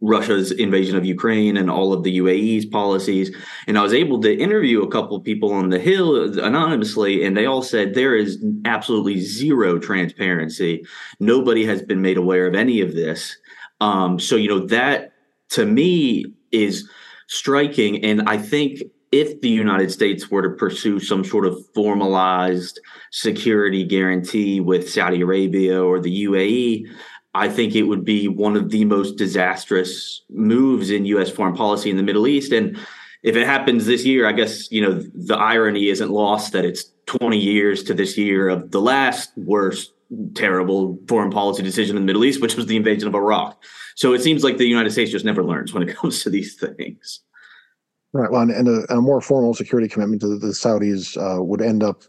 Russia's 0.00 0.52
invasion 0.52 0.96
of 0.96 1.04
Ukraine 1.04 1.56
and 1.56 1.70
all 1.70 1.92
of 1.92 2.04
the 2.04 2.18
UAE's 2.18 2.64
policies. 2.64 3.34
And 3.66 3.76
I 3.76 3.82
was 3.82 3.92
able 3.92 4.20
to 4.20 4.32
interview 4.32 4.82
a 4.82 4.90
couple 4.90 5.16
of 5.16 5.24
people 5.24 5.52
on 5.52 5.70
the 5.70 5.78
Hill 5.78 6.38
anonymously, 6.38 7.24
and 7.24 7.36
they 7.36 7.46
all 7.46 7.62
said 7.62 7.94
there 7.94 8.14
is 8.14 8.42
absolutely 8.64 9.20
zero 9.20 9.78
transparency. 9.78 10.84
Nobody 11.18 11.64
has 11.66 11.82
been 11.82 12.02
made 12.02 12.16
aware 12.16 12.46
of 12.46 12.54
any 12.54 12.80
of 12.80 12.94
this. 12.94 13.36
Um, 13.80 14.20
so, 14.20 14.36
you 14.36 14.48
know, 14.48 14.66
that 14.66 15.12
to 15.50 15.66
me 15.66 16.26
is 16.52 16.88
striking. 17.28 18.04
And 18.04 18.22
I 18.28 18.38
think 18.38 18.82
if 19.12 19.40
the 19.40 19.48
United 19.48 19.90
States 19.90 20.30
were 20.30 20.42
to 20.42 20.50
pursue 20.50 21.00
some 21.00 21.24
sort 21.24 21.44
of 21.44 21.58
formalized 21.74 22.80
security 23.10 23.84
guarantee 23.84 24.60
with 24.60 24.88
Saudi 24.88 25.20
Arabia 25.20 25.82
or 25.82 25.98
the 25.98 26.24
UAE, 26.26 26.86
I 27.34 27.48
think 27.48 27.74
it 27.74 27.84
would 27.84 28.04
be 28.04 28.26
one 28.28 28.56
of 28.56 28.70
the 28.70 28.84
most 28.84 29.16
disastrous 29.16 30.22
moves 30.30 30.90
in 30.90 31.04
U.S. 31.06 31.30
foreign 31.30 31.54
policy 31.54 31.90
in 31.90 31.96
the 31.96 32.02
Middle 32.02 32.26
East. 32.26 32.52
And 32.52 32.76
if 33.22 33.36
it 33.36 33.46
happens 33.46 33.86
this 33.86 34.04
year, 34.04 34.26
I 34.26 34.32
guess 34.32 34.70
you 34.72 34.82
know 34.82 35.00
the 35.14 35.36
irony 35.36 35.88
isn't 35.88 36.10
lost 36.10 36.52
that 36.52 36.64
it's 36.64 36.84
20 37.06 37.38
years 37.38 37.82
to 37.84 37.94
this 37.94 38.16
year 38.16 38.48
of 38.48 38.70
the 38.70 38.80
last 38.80 39.30
worst, 39.36 39.92
terrible 40.34 40.98
foreign 41.08 41.30
policy 41.30 41.62
decision 41.62 41.96
in 41.96 42.02
the 42.02 42.06
Middle 42.06 42.24
East, 42.24 42.40
which 42.40 42.56
was 42.56 42.66
the 42.66 42.76
invasion 42.76 43.08
of 43.08 43.14
Iraq. 43.14 43.62
So 43.94 44.12
it 44.12 44.22
seems 44.22 44.42
like 44.42 44.56
the 44.56 44.66
United 44.66 44.90
States 44.90 45.10
just 45.10 45.24
never 45.24 45.44
learns 45.44 45.72
when 45.72 45.88
it 45.88 45.96
comes 45.96 46.22
to 46.22 46.30
these 46.30 46.54
things. 46.54 47.20
Right. 48.12 48.30
Well, 48.30 48.42
and, 48.42 48.66
a, 48.66 48.80
and 48.88 48.98
a, 48.98 49.00
more 49.00 49.20
formal 49.20 49.54
security 49.54 49.88
commitment 49.88 50.20
to 50.22 50.28
the, 50.28 50.34
the 50.34 50.48
Saudis 50.52 51.16
uh, 51.16 51.40
would 51.44 51.62
end 51.62 51.84
up 51.84 52.02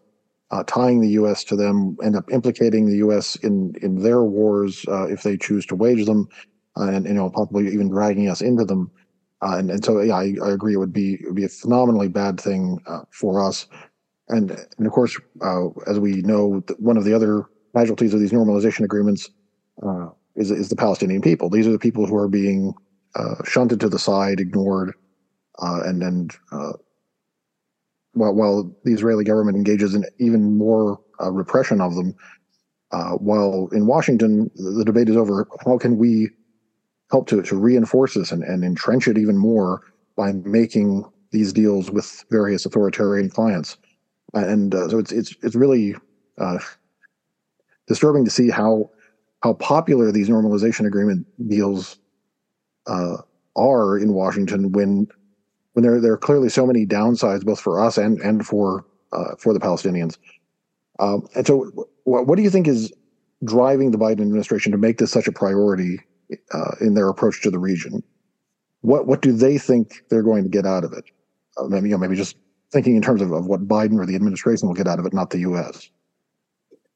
uh, 0.51 0.63
tying 0.67 0.99
the 0.99 1.09
U.S. 1.09 1.43
to 1.45 1.55
them, 1.55 1.97
end 2.03 2.15
up 2.15 2.29
implicating 2.31 2.85
the 2.85 2.97
U.S. 2.97 3.35
in 3.37 3.73
in 3.81 4.01
their 4.01 4.23
wars 4.23 4.85
uh, 4.87 5.07
if 5.07 5.23
they 5.23 5.37
choose 5.37 5.65
to 5.67 5.75
wage 5.75 6.05
them, 6.05 6.27
uh, 6.77 6.89
and 6.89 7.05
you 7.05 7.13
know 7.13 7.29
possibly 7.29 7.67
even 7.67 7.89
dragging 7.89 8.29
us 8.29 8.41
into 8.41 8.65
them. 8.65 8.91
Uh, 9.41 9.57
and 9.57 9.71
and 9.71 9.83
so 9.83 10.01
yeah, 10.01 10.15
I, 10.15 10.35
I 10.43 10.51
agree. 10.51 10.73
It 10.73 10.77
would 10.77 10.93
be 10.93 11.13
it 11.15 11.25
would 11.25 11.35
be 11.35 11.45
a 11.45 11.49
phenomenally 11.49 12.09
bad 12.09 12.39
thing 12.39 12.79
uh, 12.85 13.01
for 13.11 13.41
us. 13.41 13.65
And 14.27 14.51
and 14.77 14.85
of 14.85 14.91
course, 14.91 15.17
uh, 15.41 15.67
as 15.87 15.99
we 15.99 16.21
know, 16.21 16.61
one 16.77 16.97
of 16.97 17.05
the 17.05 17.13
other 17.13 17.45
casualties 17.75 18.13
of 18.13 18.19
these 18.19 18.33
normalization 18.33 18.81
agreements 18.83 19.29
is 20.35 20.51
is 20.51 20.69
the 20.69 20.75
Palestinian 20.75 21.21
people. 21.21 21.49
These 21.49 21.67
are 21.67 21.71
the 21.71 21.79
people 21.79 22.05
who 22.05 22.15
are 22.17 22.27
being 22.27 22.73
shunted 23.45 23.79
to 23.79 23.89
the 23.89 23.99
side, 23.99 24.41
ignored, 24.41 24.93
and 25.59 26.03
and 26.03 26.37
while, 28.13 28.34
while 28.34 28.71
the 28.84 28.93
Israeli 28.93 29.24
government 29.24 29.58
engages 29.58 29.95
in 29.95 30.06
even 30.19 30.58
more 30.58 31.00
uh, 31.21 31.32
repression 31.32 31.82
of 31.82 31.95
them, 31.95 32.15
uh, 32.91 33.12
while 33.12 33.69
in 33.71 33.86
Washington, 33.86 34.52
the 34.56 34.84
debate 34.86 35.10
is 35.10 35.15
over 35.15 35.47
how 35.65 35.78
can 35.78 35.97
we 35.97 36.30
help 37.10 37.28
to, 37.28 37.41
to 37.41 37.56
reinforce 37.56 38.13
this 38.13 38.32
and, 38.32 38.43
and 38.43 38.63
entrench 38.63 39.08
it 39.08 39.17
even 39.17 39.38
more 39.38 39.82
by 40.15 40.34
making 40.34 41.06
these 41.32 41.54
deals 41.54 41.89
with 41.89 42.26
various 42.30 42.65
authoritarian 42.65 43.30
clients. 43.30 43.78
And 44.34 44.74
uh, 44.76 44.89
so 44.89 45.00
it's, 45.00 45.12
it's, 45.12 45.36
it's 45.41 45.56
really 45.56 45.95
uh, 46.38 46.60
disturbing 47.88 48.26
to 48.26 48.32
see 48.32 48.50
how, 48.50 48.89
how 49.43 49.54
popular 49.54 50.12
these 50.12 50.30
normalization 50.30 50.86
agreement 50.86 51.26
deals 51.50 51.97
uh, 52.88 53.17
are 53.56 53.97
in 53.97 54.13
Washington 54.13 54.71
when 54.71 55.08
when 55.73 55.84
there 55.84 55.99
there 56.01 56.13
are 56.13 56.17
clearly 56.17 56.49
so 56.49 56.65
many 56.65 56.86
downsides 56.86 57.43
both 57.43 57.60
for 57.60 57.79
us 57.79 57.97
and 57.97 58.19
and 58.21 58.45
for 58.45 58.86
uh, 59.12 59.36
for 59.38 59.53
the 59.53 59.60
Palestinians. 59.60 60.17
Um, 60.99 61.27
and 61.36 61.45
so, 61.45 61.71
what, 62.03 62.27
what 62.27 62.36
do 62.36 62.43
you 62.43 62.49
think 62.49 62.67
is 62.67 62.93
driving 63.43 63.91
the 63.91 63.97
Biden 63.97 64.21
administration 64.21 64.71
to 64.71 64.77
make 64.77 64.97
this 64.97 65.12
such 65.12 65.27
a 65.27 65.31
priority 65.31 65.99
uh, 66.53 66.75
in 66.79 66.93
their 66.93 67.10
approach 67.10 67.41
to 67.41 67.51
the 67.51 67.60
region? 67.60 68.03
What 68.81 69.07
what 69.07 69.21
do 69.21 69.31
they 69.31 69.57
think 69.57 70.03
they're 70.10 70.23
going 70.23 70.43
to 70.43 70.49
get 70.49 70.65
out 70.65 70.84
of 70.84 70.93
it? 70.93 71.05
Uh, 71.57 71.67
maybe 71.67 71.89
you 71.89 71.95
know, 71.95 71.99
maybe 71.99 72.15
just 72.15 72.38
thinking 72.71 72.95
in 72.95 73.01
terms 73.01 73.21
of, 73.21 73.31
of 73.31 73.45
what 73.45 73.67
Biden 73.67 73.99
or 73.99 74.05
the 74.05 74.15
administration 74.15 74.67
will 74.67 74.75
get 74.75 74.88
out 74.88 74.99
of 74.99 75.05
it, 75.05 75.13
not 75.13 75.29
the 75.29 75.39
U.S. 75.39 75.89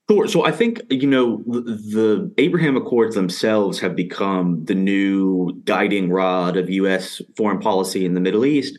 Sure. 0.09 0.27
So 0.27 0.45
I 0.45 0.51
think 0.51 0.81
you 0.91 1.07
know 1.07 1.41
the 1.47 2.31
Abraham 2.37 2.77
Accords 2.77 3.15
themselves 3.15 3.79
have 3.79 3.95
become 3.95 4.63
the 4.65 4.75
new 4.75 5.59
guiding 5.65 6.11
rod 6.11 6.57
of 6.57 6.69
U.S. 6.69 7.21
foreign 7.35 7.59
policy 7.59 8.05
in 8.05 8.13
the 8.13 8.19
Middle 8.19 8.45
East, 8.45 8.77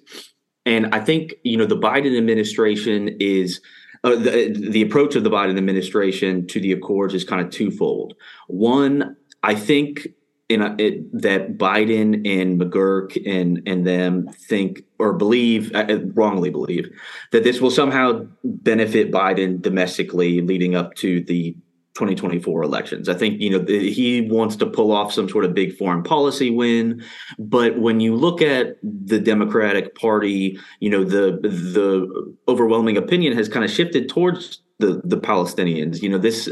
and 0.64 0.94
I 0.94 1.00
think 1.00 1.34
you 1.42 1.56
know 1.56 1.66
the 1.66 1.76
Biden 1.76 2.16
administration 2.16 3.16
is 3.18 3.60
uh, 4.04 4.14
the 4.14 4.54
the 4.70 4.82
approach 4.82 5.16
of 5.16 5.24
the 5.24 5.30
Biden 5.30 5.56
administration 5.56 6.46
to 6.46 6.60
the 6.60 6.70
Accords 6.70 7.12
is 7.12 7.24
kind 7.24 7.44
of 7.44 7.50
twofold. 7.50 8.14
One, 8.46 9.16
I 9.42 9.56
think 9.56 10.06
it, 10.48 11.20
that 11.20 11.58
Biden 11.58 12.26
and 12.26 12.60
McGurk 12.60 13.20
and 13.26 13.62
and 13.66 13.86
them 13.86 14.28
think 14.28 14.84
or 14.98 15.12
believe 15.12 15.74
uh, 15.74 15.86
uh, 15.88 15.98
wrongly 16.14 16.50
believe 16.50 16.88
that 17.32 17.44
this 17.44 17.60
will 17.60 17.70
somehow 17.70 18.26
benefit 18.44 19.10
Biden 19.10 19.60
domestically 19.60 20.40
leading 20.40 20.76
up 20.76 20.94
to 20.96 21.20
the 21.22 21.56
2024 21.96 22.62
elections. 22.62 23.08
I 23.08 23.14
think 23.14 23.40
you 23.40 23.50
know 23.50 23.64
he 23.66 24.20
wants 24.20 24.56
to 24.56 24.66
pull 24.66 24.92
off 24.92 25.12
some 25.12 25.28
sort 25.28 25.44
of 25.44 25.54
big 25.54 25.76
foreign 25.76 26.02
policy 26.02 26.50
win, 26.50 27.02
but 27.38 27.78
when 27.78 28.00
you 28.00 28.14
look 28.14 28.42
at 28.42 28.76
the 28.82 29.18
Democratic 29.18 29.94
Party, 29.94 30.58
you 30.80 30.90
know 30.90 31.04
the 31.04 31.38
the 31.42 32.34
overwhelming 32.48 32.96
opinion 32.96 33.34
has 33.36 33.48
kind 33.48 33.64
of 33.64 33.70
shifted 33.70 34.08
towards 34.10 34.62
the 34.78 35.00
the 35.04 35.16
Palestinians. 35.16 36.02
You 36.02 36.10
know 36.10 36.18
this 36.18 36.50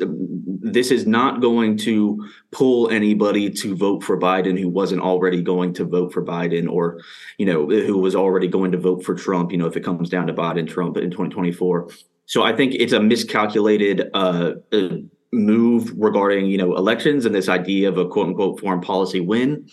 this 0.67 0.91
is 0.91 1.07
not 1.07 1.43
going 1.43 1.77
to 1.79 2.27
pull 2.51 2.89
anybody 2.89 3.51
to 3.51 3.77
vote 3.77 4.03
for 4.03 4.19
Biden 4.19 4.59
who 4.59 4.71
wasn't 4.71 5.03
already 5.03 5.43
going 5.43 5.75
to 5.75 5.85
vote 5.85 6.11
for 6.11 6.25
Biden 6.25 6.71
or 6.71 7.03
you 7.37 7.45
know 7.45 7.67
who 7.69 7.99
was 7.99 8.15
already 8.15 8.49
going 8.49 8.73
to 8.73 8.79
vote 8.79 9.05
for 9.05 9.15
Trump. 9.15 9.53
You 9.53 9.59
know 9.59 9.67
if 9.67 9.77
it 9.77 9.85
comes 9.85 10.09
down 10.09 10.27
to 10.29 10.33
Biden 10.33 10.67
Trump 10.67 10.97
in 10.97 11.11
2024. 11.11 11.91
So 12.27 12.43
I 12.43 12.57
think 12.57 12.75
it's 12.75 12.95
a 12.95 13.01
miscalculated 13.01 14.09
uh, 14.15 14.53
uh, 14.73 14.89
move 15.35 15.93
regarding 15.97 16.47
you 16.47 16.57
know 16.57 16.77
elections 16.77 17.27
and 17.27 17.35
this 17.35 17.49
idea 17.49 17.89
of 17.89 17.99
a 17.99 18.09
quote 18.09 18.29
unquote 18.29 18.61
foreign 18.61 18.81
policy 18.81 19.21
win. 19.21 19.69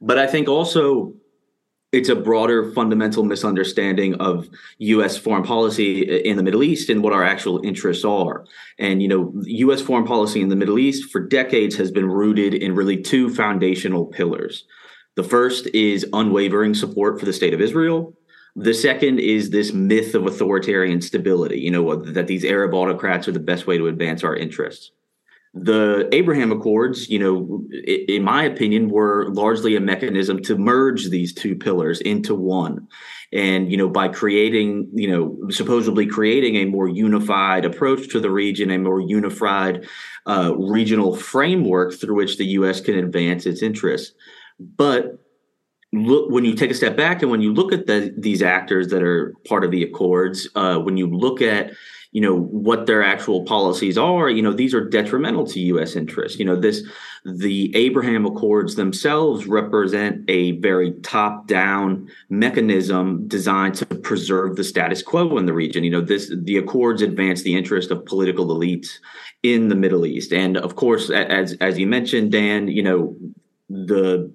But 0.00 0.18
I 0.18 0.26
think 0.26 0.48
also 0.48 1.14
it's 1.90 2.08
a 2.10 2.16
broader 2.16 2.70
fundamental 2.72 3.24
misunderstanding 3.24 4.14
of 4.16 4.48
U.S. 4.78 5.16
foreign 5.16 5.42
policy 5.42 6.02
in 6.02 6.36
the 6.36 6.42
Middle 6.42 6.62
East 6.62 6.90
and 6.90 7.02
what 7.02 7.14
our 7.14 7.24
actual 7.24 7.64
interests 7.64 8.04
are. 8.04 8.44
And 8.78 9.00
you 9.00 9.08
know, 9.08 9.32
U.S. 9.44 9.80
foreign 9.80 10.04
policy 10.04 10.42
in 10.42 10.48
the 10.48 10.56
Middle 10.56 10.78
East 10.78 11.10
for 11.10 11.20
decades 11.20 11.76
has 11.76 11.90
been 11.90 12.06
rooted 12.06 12.54
in 12.54 12.74
really 12.74 13.00
two 13.00 13.34
foundational 13.34 14.06
pillars. 14.06 14.64
The 15.16 15.22
first 15.24 15.66
is 15.68 16.06
unwavering 16.12 16.74
support 16.74 17.18
for 17.18 17.26
the 17.26 17.32
state 17.32 17.54
of 17.54 17.60
Israel. 17.60 18.17
The 18.60 18.74
second 18.74 19.20
is 19.20 19.50
this 19.50 19.72
myth 19.72 20.14
of 20.14 20.26
authoritarian 20.26 21.00
stability. 21.00 21.60
You 21.60 21.70
know 21.70 21.96
that 21.96 22.26
these 22.26 22.44
Arab 22.44 22.74
autocrats 22.74 23.28
are 23.28 23.32
the 23.32 23.38
best 23.38 23.66
way 23.66 23.78
to 23.78 23.86
advance 23.86 24.24
our 24.24 24.36
interests 24.36 24.90
the 25.54 26.08
Abraham 26.12 26.52
Accords, 26.52 27.08
you 27.08 27.18
know, 27.18 27.64
in 27.84 28.22
my 28.22 28.44
opinion, 28.44 28.90
were 28.90 29.28
largely 29.32 29.76
a 29.76 29.80
mechanism 29.80 30.42
to 30.42 30.56
merge 30.56 31.08
these 31.08 31.32
two 31.32 31.56
pillars 31.56 32.00
into 32.00 32.34
one. 32.34 32.86
And, 33.32 33.70
you 33.70 33.76
know, 33.76 33.88
by 33.88 34.08
creating, 34.08 34.88
you 34.94 35.10
know, 35.10 35.50
supposedly 35.50 36.06
creating 36.06 36.56
a 36.56 36.64
more 36.66 36.88
unified 36.88 37.64
approach 37.64 38.08
to 38.10 38.20
the 38.20 38.30
region, 38.30 38.70
a 38.70 38.78
more 38.78 39.00
unified 39.00 39.86
uh, 40.26 40.54
regional 40.56 41.14
framework 41.14 41.94
through 41.94 42.16
which 42.16 42.38
the 42.38 42.46
U.S. 42.46 42.80
can 42.80 42.96
advance 42.96 43.44
its 43.46 43.62
interests. 43.62 44.14
But 44.58 45.18
look, 45.92 46.30
when 46.30 46.44
you 46.44 46.54
take 46.54 46.70
a 46.70 46.74
step 46.74 46.96
back 46.96 47.22
and 47.22 47.30
when 47.30 47.40
you 47.40 47.52
look 47.52 47.72
at 47.72 47.86
the, 47.86 48.14
these 48.16 48.42
actors 48.42 48.88
that 48.88 49.02
are 49.02 49.34
part 49.46 49.64
of 49.64 49.70
the 49.70 49.82
Accords, 49.82 50.48
uh, 50.54 50.78
when 50.78 50.96
you 50.96 51.06
look 51.06 51.40
at, 51.42 51.72
you 52.12 52.20
know 52.22 52.34
what 52.36 52.86
their 52.86 53.02
actual 53.02 53.44
policies 53.44 53.98
are 53.98 54.30
you 54.30 54.40
know 54.42 54.52
these 54.52 54.74
are 54.74 54.88
detrimental 54.88 55.46
to 55.46 55.80
us 55.80 55.94
interests. 55.94 56.38
You 56.38 56.46
know 56.46 56.56
this 56.56 56.82
the 57.24 57.74
abraham 57.76 58.24
accords 58.24 58.76
themselves 58.76 59.46
represent 59.46 60.24
a 60.28 60.52
very 60.52 60.92
top 61.02 61.46
down 61.46 62.08
mechanism 62.30 63.28
designed 63.28 63.74
to 63.76 63.86
preserve 63.86 64.56
the 64.56 64.64
status 64.64 65.02
quo 65.02 65.36
in 65.36 65.46
the 65.46 65.52
region. 65.52 65.84
You 65.84 65.90
know 65.90 66.00
this 66.00 66.32
the 66.34 66.56
accords 66.56 67.02
advance 67.02 67.42
the 67.42 67.54
interest 67.54 67.90
of 67.90 68.06
political 68.06 68.48
elites 68.48 68.88
in 69.42 69.68
the 69.68 69.76
middle 69.76 70.06
east. 70.06 70.32
And 70.32 70.56
of 70.56 70.76
course 70.76 71.10
as 71.10 71.54
as 71.60 71.78
you 71.78 71.86
mentioned 71.86 72.32
dan 72.32 72.68
you 72.68 72.82
know 72.82 73.16
the 73.68 74.32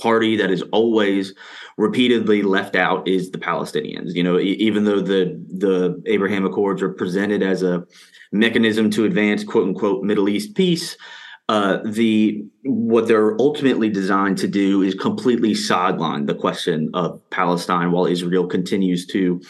party 0.00 0.36
that 0.36 0.50
is 0.50 0.62
always 0.72 1.34
repeatedly 1.76 2.42
left 2.42 2.76
out 2.76 3.06
is 3.06 3.30
the 3.30 3.38
Palestinians. 3.38 4.14
You 4.14 4.22
know, 4.22 4.38
even 4.38 4.84
though 4.84 5.00
the 5.00 5.40
the 5.48 6.02
Abraham 6.06 6.44
Accords 6.44 6.82
are 6.82 6.90
presented 6.90 7.42
as 7.42 7.62
a 7.62 7.84
mechanism 8.32 8.90
to 8.90 9.04
advance 9.04 9.44
quote 9.44 9.68
unquote 9.68 10.02
Middle 10.02 10.28
East 10.28 10.54
peace, 10.54 10.96
uh, 11.48 11.78
the 11.84 12.44
what 12.64 13.06
they're 13.06 13.40
ultimately 13.40 13.88
designed 13.88 14.38
to 14.38 14.48
do 14.48 14.82
is 14.82 14.94
completely 14.94 15.54
sideline 15.54 16.26
the 16.26 16.34
question 16.34 16.90
of 16.94 17.20
Palestine 17.30 17.92
while 17.92 18.06
Israel 18.06 18.46
continues 18.46 19.06
to 19.06 19.40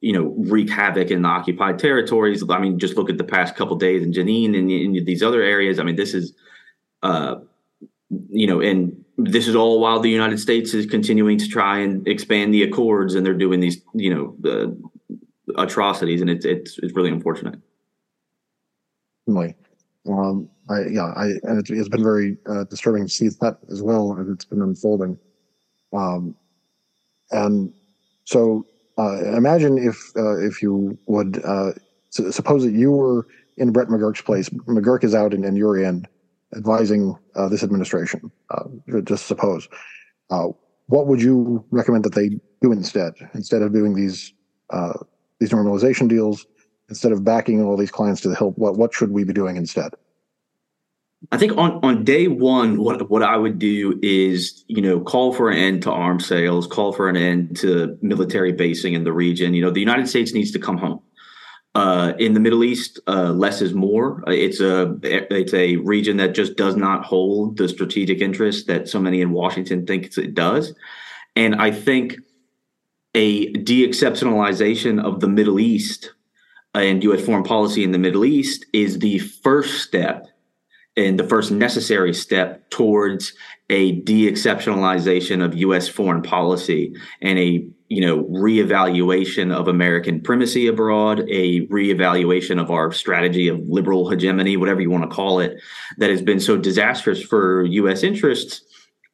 you 0.00 0.12
know 0.12 0.34
wreak 0.36 0.68
havoc 0.68 1.10
in 1.10 1.22
the 1.22 1.28
occupied 1.28 1.78
territories. 1.78 2.42
I 2.48 2.58
mean, 2.58 2.78
just 2.78 2.96
look 2.96 3.10
at 3.10 3.18
the 3.18 3.24
past 3.24 3.54
couple 3.54 3.76
days 3.76 4.02
in 4.02 4.12
Jenin 4.12 4.58
and 4.58 4.70
in 4.70 5.04
these 5.04 5.22
other 5.22 5.42
areas. 5.42 5.78
I 5.78 5.84
mean, 5.84 5.96
this 5.96 6.14
is 6.14 6.34
uh, 7.02 7.36
you 8.30 8.46
know, 8.46 8.60
and 8.60 9.01
this 9.24 9.48
is 9.48 9.54
all 9.54 9.80
while 9.80 10.00
the 10.00 10.10
United 10.10 10.38
States 10.38 10.74
is 10.74 10.86
continuing 10.86 11.38
to 11.38 11.48
try 11.48 11.78
and 11.78 12.06
expand 12.06 12.52
the 12.52 12.62
accords, 12.62 13.14
and 13.14 13.24
they're 13.24 13.34
doing 13.34 13.60
these, 13.60 13.80
you 13.94 14.12
know, 14.14 14.76
atrocities, 15.56 16.20
and 16.20 16.30
it's 16.30 16.44
it's 16.44 16.78
it's 16.78 16.94
really 16.94 17.10
unfortunate. 17.10 17.58
Really, 19.26 19.54
um, 20.08 20.48
I 20.68 20.86
yeah, 20.90 21.12
I 21.16 21.26
and 21.44 21.58
it's, 21.58 21.70
it's 21.70 21.88
been 21.88 22.02
very 22.02 22.36
uh, 22.46 22.64
disturbing 22.64 23.04
to 23.06 23.12
see 23.12 23.28
that 23.40 23.58
as 23.70 23.82
well 23.82 24.18
as 24.20 24.28
it's 24.28 24.44
been 24.44 24.62
unfolding. 24.62 25.18
Um, 25.92 26.34
and 27.30 27.72
so 28.24 28.66
uh, 28.98 29.36
imagine 29.36 29.78
if 29.78 29.96
uh, 30.16 30.38
if 30.38 30.62
you 30.62 30.98
would 31.06 31.42
uh, 31.44 31.72
suppose 32.10 32.64
that 32.64 32.72
you 32.72 32.92
were 32.92 33.26
in 33.56 33.72
Brett 33.72 33.88
McGurk's 33.88 34.22
place. 34.22 34.48
McGurk 34.48 35.04
is 35.04 35.14
out 35.14 35.34
and, 35.34 35.44
and 35.44 35.56
you're 35.56 35.82
in 35.82 36.06
advising 36.56 37.16
uh, 37.34 37.48
this 37.48 37.62
administration, 37.62 38.30
uh, 38.50 38.64
just 39.04 39.26
suppose, 39.26 39.68
uh, 40.30 40.48
what 40.86 41.06
would 41.06 41.22
you 41.22 41.64
recommend 41.70 42.04
that 42.04 42.14
they 42.14 42.28
do 42.60 42.72
instead? 42.72 43.14
Instead 43.34 43.62
of 43.62 43.72
doing 43.72 43.94
these 43.94 44.32
uh, 44.70 44.94
these 45.38 45.50
normalization 45.50 46.08
deals, 46.08 46.46
instead 46.88 47.12
of 47.12 47.24
backing 47.24 47.62
all 47.62 47.76
these 47.76 47.90
clients 47.90 48.20
to 48.22 48.28
the 48.28 48.34
hill, 48.34 48.52
what 48.56 48.76
what 48.76 48.92
should 48.94 49.12
we 49.12 49.24
be 49.24 49.32
doing 49.32 49.56
instead? 49.56 49.92
I 51.30 51.38
think 51.38 51.56
on, 51.56 51.78
on 51.84 52.02
day 52.04 52.26
one, 52.26 52.78
what 52.78 53.08
what 53.08 53.22
I 53.22 53.36
would 53.36 53.58
do 53.58 53.98
is, 54.02 54.64
you 54.66 54.82
know, 54.82 55.00
call 55.00 55.32
for 55.32 55.50
an 55.50 55.58
end 55.58 55.82
to 55.84 55.92
arms 55.92 56.26
sales, 56.26 56.66
call 56.66 56.92
for 56.92 57.08
an 57.08 57.16
end 57.16 57.56
to 57.58 57.96
military 58.02 58.52
basing 58.52 58.94
in 58.94 59.04
the 59.04 59.12
region. 59.12 59.54
You 59.54 59.62
know, 59.62 59.70
the 59.70 59.80
United 59.80 60.08
States 60.08 60.32
needs 60.32 60.50
to 60.52 60.58
come 60.58 60.78
home. 60.78 61.00
Uh, 61.74 62.12
in 62.18 62.34
the 62.34 62.40
Middle 62.40 62.64
East, 62.64 63.00
uh, 63.06 63.30
less 63.30 63.62
is 63.62 63.72
more. 63.72 64.22
Uh, 64.28 64.32
it's 64.32 64.60
a 64.60 64.94
it's 65.02 65.54
a 65.54 65.76
region 65.76 66.18
that 66.18 66.34
just 66.34 66.56
does 66.56 66.76
not 66.76 67.04
hold 67.04 67.56
the 67.56 67.66
strategic 67.66 68.20
interest 68.20 68.66
that 68.66 68.88
so 68.88 69.00
many 69.00 69.22
in 69.22 69.32
Washington 69.32 69.86
think 69.86 70.16
it 70.18 70.34
does, 70.34 70.74
and 71.34 71.54
I 71.54 71.70
think 71.70 72.16
a 73.14 73.52
de-exceptionalization 73.52 75.02
of 75.02 75.20
the 75.20 75.28
Middle 75.28 75.60
East 75.60 76.12
and 76.74 77.02
U.S. 77.04 77.24
foreign 77.24 77.44
policy 77.44 77.84
in 77.84 77.92
the 77.92 77.98
Middle 77.98 78.24
East 78.24 78.66
is 78.72 78.98
the 78.98 79.18
first 79.18 79.82
step 79.82 80.26
and 80.96 81.18
the 81.18 81.26
first 81.26 81.50
necessary 81.50 82.12
step 82.12 82.68
towards 82.70 83.32
a 83.70 83.92
de-exceptionalization 83.92 85.42
of 85.42 85.54
U.S. 85.54 85.88
foreign 85.88 86.22
policy 86.22 86.94
and 87.20 87.38
a 87.38 87.66
you 87.92 88.00
know 88.00 88.24
reevaluation 88.24 89.54
of 89.54 89.68
American 89.68 90.18
primacy 90.18 90.66
abroad, 90.66 91.20
a 91.28 91.66
reevaluation 91.66 92.58
of 92.58 92.70
our 92.70 92.90
strategy 92.90 93.48
of 93.48 93.60
liberal 93.68 94.08
hegemony, 94.08 94.56
whatever 94.56 94.80
you 94.80 94.90
want 94.90 95.08
to 95.08 95.14
call 95.14 95.40
it, 95.40 95.60
that 95.98 96.08
has 96.08 96.22
been 96.22 96.40
so 96.40 96.56
disastrous 96.56 97.22
for 97.22 97.64
U.S. 97.64 98.02
interests. 98.02 98.62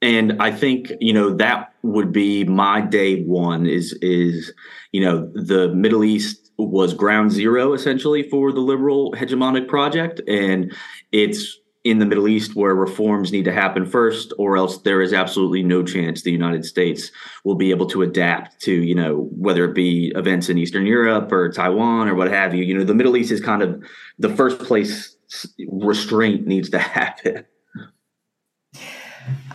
And 0.01 0.41
I 0.41 0.53
think 0.53 0.93
you 1.01 1.13
know 1.13 1.35
that 1.35 1.73
would 1.83 2.13
be 2.13 2.45
my 2.45 2.81
day 2.81 3.23
one. 3.23 3.67
Is 3.67 3.99
is 4.01 4.53
you 4.93 5.01
know 5.01 5.29
the 5.35 5.75
Middle 5.75 6.05
East 6.05 6.53
was 6.57 6.95
ground 6.95 7.33
zero 7.33 7.73
essentially 7.73 8.29
for 8.29 8.53
the 8.53 8.61
liberal 8.61 9.13
hegemonic 9.15 9.67
project, 9.67 10.21
and 10.29 10.73
it's 11.11 11.59
in 11.85 11.99
the 11.99 12.07
Middle 12.07 12.29
East 12.29 12.55
where 12.55 12.75
reforms 12.75 13.33
need 13.33 13.45
to 13.45 13.53
happen 13.53 13.87
first, 13.87 14.33
or 14.39 14.57
else 14.57 14.79
there 14.79 15.01
is 15.01 15.13
absolutely 15.13 15.63
no 15.63 15.83
chance 15.83 16.23
the 16.23 16.33
United 16.33 16.65
States 16.65 17.11
will 17.45 17.55
be 17.55 17.71
able 17.71 17.87
to 17.87 18.03
adapt 18.03 18.61
to, 18.63 18.73
you 18.73 18.95
know, 18.95 19.29
whether 19.33 19.65
it 19.65 19.75
be 19.75 20.13
events 20.17 20.49
in 20.49 20.59
Eastern 20.59 20.87
Europe 20.87 21.31
or 21.31 21.51
Taiwan 21.51 22.09
or 22.09 22.15
what 22.15 22.31
have 22.31 22.55
you. 22.55 22.65
You 22.65 22.77
know, 22.77 22.85
the 22.85 22.95
Middle 22.95 23.17
East 23.17 23.31
is 23.31 23.41
kind 23.41 23.63
of 23.63 23.83
the 24.19 24.29
first 24.29 24.59
place 24.59 25.17
restraint 25.69 26.47
needs 26.47 26.71
to 26.71 26.79
happen. 26.79 27.45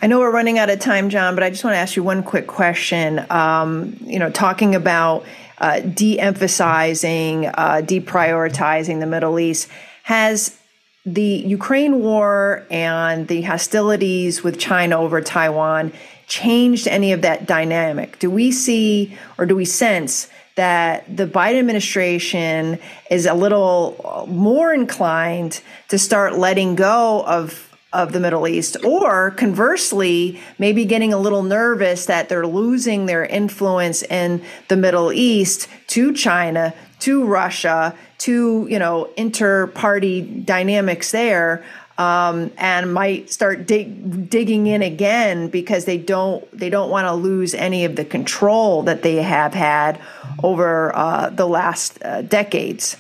I 0.02 0.08
know 0.08 0.20
we're 0.20 0.32
running 0.32 0.60
out 0.60 0.70
of 0.70 0.80
time, 0.80 1.10
Jon, 1.10 1.34
but 1.34 1.44
I 1.44 1.50
just 1.50 1.64
want 1.64 1.76
to 1.76 1.80
ask 1.80 1.96
you 1.96 2.04
one 2.04 2.24
quick 2.24 2.48
question. 2.48 3.26
Um, 3.30 3.98
you 4.02 4.20
know, 4.20 4.30
talking 4.30 4.76
about 4.76 5.26
uh, 5.60 5.80
de-emphasizing, 5.80 7.48
uh, 7.48 7.82
deprioritizing 7.84 9.00
the 9.00 9.06
Middle 9.06 9.40
East, 9.40 9.70
has 10.04 10.58
the 11.06 11.44
Ukraine 11.46 12.00
war 12.00 12.66
and 12.72 13.28
the 13.28 13.42
hostilities 13.42 14.44
with 14.44 14.60
China 14.60 15.00
over 15.00 15.20
Taiwan 15.22 15.92
changed 16.28 16.88
any 16.88 17.12
of 17.12 17.22
that 17.24 17.46
dynamic? 17.46 18.20
Do 18.20 18.30
we 18.30 18.52
see 18.52 19.18
or 19.38 19.46
do 19.46 19.56
we 19.56 19.66
sense 19.66 20.30
that 20.56 21.04
the 21.16 21.26
Biden 21.26 21.60
administration 21.60 22.80
is 23.10 23.26
a 23.26 23.34
little 23.34 24.26
more 24.30 24.74
inclined 24.74 25.62
to 25.90 25.98
start 25.98 26.38
letting 26.38 26.76
go 26.76 27.24
of 27.26 27.70
of 27.92 28.12
the 28.12 28.20
Middle 28.20 28.48
East, 28.48 28.76
or 28.84 29.30
conversely, 29.32 30.42
maybe 30.58 30.84
getting 30.84 31.14
a 31.14 31.18
little 31.18 31.44
nervous 31.44 32.08
that 32.08 32.28
they're 32.28 32.48
losing 32.48 33.06
their 33.06 33.24
influence 33.24 34.02
in 34.02 34.44
the 34.68 34.76
Middle 34.76 35.14
East 35.14 35.68
to 35.90 36.12
China, 36.12 36.74
to 37.04 37.26
Russia, 37.26 37.96
to 38.20 38.68
you 38.70 38.80
know 38.80 39.10
inter-party 39.18 40.22
dynamics 40.22 41.12
there 41.12 41.64
um, 41.98 42.52
and 42.58 42.94
might 42.94 43.32
start 43.32 43.68
dig, 43.68 44.30
digging 44.30 44.68
in 44.68 44.82
again 44.82 45.50
because 45.50 45.86
they 45.86 45.98
don't 45.98 46.46
they 46.58 46.70
don't 46.70 46.90
want 46.90 47.08
to 47.08 47.14
lose 47.14 47.54
any 47.54 47.86
of 47.86 47.96
the 47.96 48.06
control 48.06 48.84
that 48.84 49.04
they 49.04 49.18
have 49.18 49.54
had 49.54 50.00
over 50.44 50.96
uh, 50.96 51.30
the 51.30 51.46
last 51.46 52.04
uh, 52.04 52.22
decades. 52.24 52.98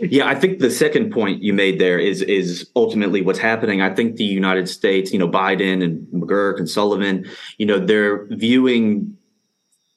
Yeah, 0.00 0.26
I 0.26 0.34
think 0.34 0.58
the 0.58 0.72
second 0.72 1.12
point 1.12 1.42
you 1.42 1.52
made 1.52 1.78
there 1.78 1.98
is 1.98 2.22
is 2.22 2.68
ultimately 2.74 3.22
what's 3.22 3.38
happening. 3.38 3.80
I 3.80 3.94
think 3.94 4.16
the 4.16 4.24
United 4.24 4.68
States, 4.68 5.12
you 5.12 5.18
know, 5.20 5.28
Biden 5.28 5.84
and 5.84 6.06
McGurk 6.08 6.58
and 6.58 6.68
Sullivan, 6.68 7.24
you 7.58 7.66
know, 7.66 7.78
they're 7.78 8.26
viewing 8.26 9.16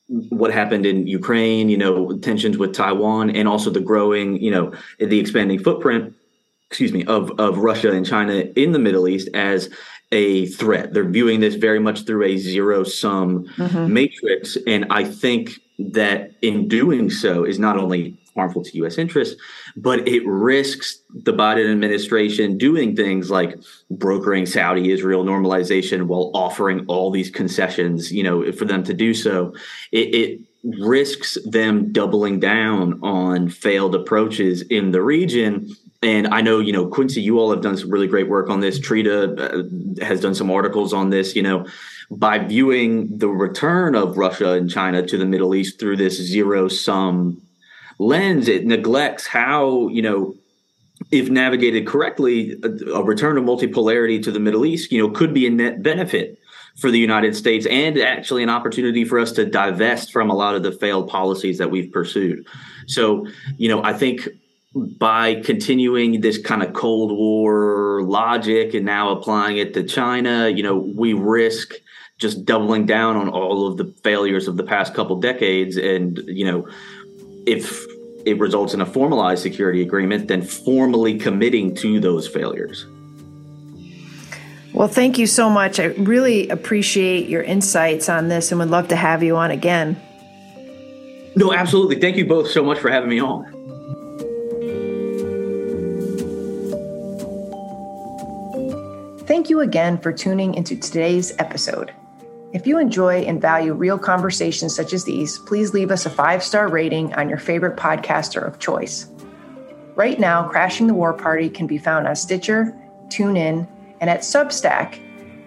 what 0.08 0.54
happened 0.54 0.86
in 0.86 1.08
Ukraine, 1.08 1.70
you 1.70 1.78
know, 1.78 2.18
tensions 2.20 2.58
with 2.58 2.74
Taiwan, 2.74 3.30
and 3.30 3.48
also 3.48 3.70
the 3.70 3.82
growing, 3.82 4.42
you 4.42 4.52
know, 4.52 4.74
the 5.00 5.20
expanding 5.20 5.60
footprint 5.60 6.14
excuse 6.70 6.92
me, 6.92 7.06
of 7.06 7.32
of 7.40 7.58
Russia 7.60 7.92
and 7.92 8.06
China 8.06 8.34
in 8.34 8.72
the 8.74 8.80
Middle 8.80 9.08
East 9.08 9.30
as 9.34 9.70
a 10.12 10.46
threat. 10.48 10.94
They're 10.94 11.10
viewing 11.10 11.40
this 11.40 11.56
very 11.56 11.80
much 11.80 12.06
through 12.06 12.24
a 12.24 12.38
zero 12.38 12.84
sum 12.84 13.46
mm-hmm. 13.58 13.94
matrix, 13.94 14.58
and 14.66 14.86
I 14.90 15.04
think 15.04 15.52
that 15.80 16.32
in 16.42 16.68
doing 16.68 17.10
so 17.10 17.44
is 17.44 17.60
not 17.60 17.78
only 17.78 18.18
harmful 18.36 18.64
to 18.64 18.78
U.S. 18.78 18.98
interests, 18.98 19.42
but 19.76 20.08
it 20.08 20.26
risks 20.26 21.02
the 21.24 21.34
Biden 21.34 21.70
administration 21.72 22.58
doing 22.58 22.96
things 22.96 23.32
like 23.32 23.60
brokering 23.90 24.46
Saudi-Israel 24.46 25.26
normalization 25.26 26.04
while 26.04 26.32
offering 26.36 26.86
all 26.88 27.10
these 27.10 27.32
concessions. 27.32 28.12
You 28.12 28.24
know, 28.24 28.52
for 28.52 28.66
them 28.66 28.84
to 28.84 28.94
do 28.94 29.14
so, 29.14 29.54
it, 29.92 30.14
it 30.16 30.42
risks 30.64 31.38
them 31.46 31.92
doubling 31.92 32.40
down 32.40 33.00
on 33.04 33.50
failed 33.50 33.96
approaches 33.96 34.62
in 34.64 34.92
the 34.92 35.02
region. 35.02 35.70
And 36.02 36.28
I 36.28 36.42
know, 36.42 36.60
you 36.60 36.72
know, 36.72 36.88
Quincy, 36.88 37.22
you 37.22 37.40
all 37.40 37.50
have 37.52 37.62
done 37.62 37.76
some 37.76 37.90
really 37.90 38.08
great 38.08 38.30
work 38.30 38.50
on 38.50 38.60
this. 38.60 38.80
Trita 38.80 40.00
uh, 40.00 40.06
has 40.06 40.22
done 40.22 40.36
some 40.36 40.52
articles 40.52 40.94
on 40.94 41.10
this. 41.10 41.36
You 41.36 41.42
know, 41.42 41.66
by 42.12 42.38
viewing 42.40 43.18
the 43.18 43.30
return 43.30 43.96
of 43.96 44.18
Russia 44.18 44.52
and 44.52 44.70
China 44.70 45.06
to 45.06 45.18
the 45.18 45.26
Middle 45.26 45.56
East 45.56 45.80
through 45.80 45.98
this 45.98 46.18
zero 46.22 46.68
sum 46.68 47.42
lens, 48.00 48.48
it 48.48 48.66
neglects 48.66 49.26
how, 49.26 49.88
you 49.88 50.02
know, 50.02 50.36
if 51.12 51.30
navigated 51.30 51.88
correctly, 51.88 52.56
a, 52.64 52.70
a 52.92 53.04
return 53.04 53.38
of 53.38 53.44
multipolarity 53.44 54.22
to 54.22 54.32
the 54.32 54.40
Middle 54.40 54.66
East, 54.66 54.92
you 54.92 55.00
know, 55.00 55.10
could 55.10 55.34
be 55.34 55.48
a 55.48 55.50
net 55.50 55.82
benefit 55.82 56.40
for 56.78 56.92
the 56.92 57.00
United 57.00 57.36
States 57.36 57.66
and 57.66 57.98
actually 57.98 58.44
an 58.44 58.50
opportunity 58.50 59.04
for 59.04 59.18
us 59.18 59.32
to 59.32 59.46
divest 59.46 60.12
from 60.12 60.30
a 60.30 60.36
lot 60.36 60.54
of 60.54 60.62
the 60.62 60.72
failed 60.72 61.10
policies 61.10 61.58
that 61.58 61.72
we've 61.72 61.92
pursued. 61.92 62.46
So, 62.86 63.28
you 63.58 63.68
know, 63.68 63.84
I 63.84 63.94
think 63.94 64.28
by 64.86 65.36
continuing 65.42 66.22
this 66.22 66.38
kind 66.38 66.64
of 66.64 66.74
Cold 66.74 67.12
War 67.12 68.02
logic 68.04 68.74
and 68.74 68.86
now 68.86 69.12
applying 69.12 69.58
it 69.58 69.74
to 69.74 69.84
China, 69.84 70.50
you 70.50 70.64
know, 70.64 70.78
we 70.78 71.14
risk 71.14 71.74
just 72.18 72.46
doubling 72.46 72.86
down 72.86 73.16
on 73.16 73.30
all 73.30 73.68
of 73.68 73.78
the 73.78 73.86
failures 74.04 74.48
of 74.48 74.58
the 74.58 74.64
past 74.64 74.94
couple 74.94 75.16
decades. 75.20 75.78
And, 75.78 76.18
you 76.28 76.46
know, 76.46 76.68
if 77.46 77.86
it 78.26 78.40
results 78.40 78.74
in 78.74 78.82
a 78.82 78.86
formalized 78.86 79.44
security 79.44 79.82
agreement, 79.82 80.28
then 80.28 80.42
formally 80.42 81.18
committing 81.18 81.76
to 81.76 82.00
those 82.00 82.28
failures. 82.28 82.86
Well, 84.74 84.88
thank 84.88 85.18
you 85.18 85.28
so 85.28 85.50
much. 85.50 85.80
I 85.80 85.86
really 85.86 86.50
appreciate 86.50 87.30
your 87.30 87.42
insights 87.42 88.10
on 88.10 88.28
this 88.28 88.52
and 88.52 88.60
would 88.60 88.70
love 88.70 88.90
to 88.90 88.96
have 88.96 89.24
you 89.24 89.36
on 89.38 89.50
again. 89.50 90.00
No, 91.36 91.54
absolutely. 91.54 92.00
Thank 92.00 92.18
you 92.18 92.26
both 92.26 92.50
so 92.50 92.64
much 92.64 92.80
for 92.80 92.90
having 92.90 93.10
me 93.10 93.20
on. 93.22 93.57
Thank 99.28 99.50
you 99.50 99.60
again 99.60 99.98
for 99.98 100.14
tuning 100.14 100.56
into 100.56 100.78
today's 100.78 101.34
episode. 101.38 101.94
If 102.54 102.66
you 102.66 102.80
enjoy 102.80 103.24
and 103.24 103.42
value 103.42 103.74
real 103.74 104.00
conversations 104.00 104.74
such 104.74 104.94
as 104.94 105.04
these, 105.04 105.38
please 105.40 105.74
leave 105.74 105.92
us 105.92 106.06
a 106.06 106.10
five 106.10 106.42
star 106.42 106.70
rating 106.70 107.14
on 107.16 107.28
your 107.28 107.38
favorite 107.38 107.76
podcaster 107.76 108.48
of 108.48 108.60
choice. 108.60 109.08
Right 109.96 110.18
now, 110.18 110.48
Crashing 110.48 110.88
the 110.88 110.94
War 110.94 111.12
Party 111.12 111.50
can 111.50 111.68
be 111.68 111.78
found 111.78 112.08
on 112.08 112.16
Stitcher, 112.16 112.74
TuneIn, 113.10 113.68
and 114.00 114.10
at 114.10 114.22
Substack 114.22 114.98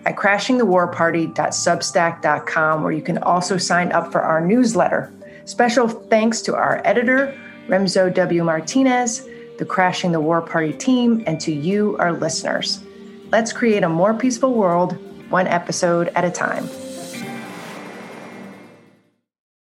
at 0.04 0.14
crashingthewarparty.substack.com, 0.14 2.82
where 2.82 2.92
you 2.92 3.02
can 3.02 3.16
also 3.18 3.56
sign 3.56 3.92
up 3.92 4.12
for 4.12 4.20
our 4.20 4.46
newsletter. 4.46 5.10
Special 5.46 5.88
thanks 5.88 6.42
to 6.42 6.54
our 6.54 6.82
editor, 6.84 7.34
Remzo 7.66 8.12
W. 8.12 8.44
Martinez, 8.44 9.26
the 9.56 9.64
Crashing 9.64 10.12
the 10.12 10.20
War 10.20 10.42
Party 10.42 10.74
team, 10.74 11.24
and 11.26 11.40
to 11.40 11.50
you, 11.50 11.96
our 11.98 12.12
listeners. 12.12 12.84
Let's 13.32 13.52
create 13.52 13.84
a 13.84 13.88
more 13.88 14.12
peaceful 14.12 14.54
world, 14.54 14.94
one 15.30 15.46
episode 15.46 16.08
at 16.16 16.24
a 16.24 16.30
time. 16.32 16.68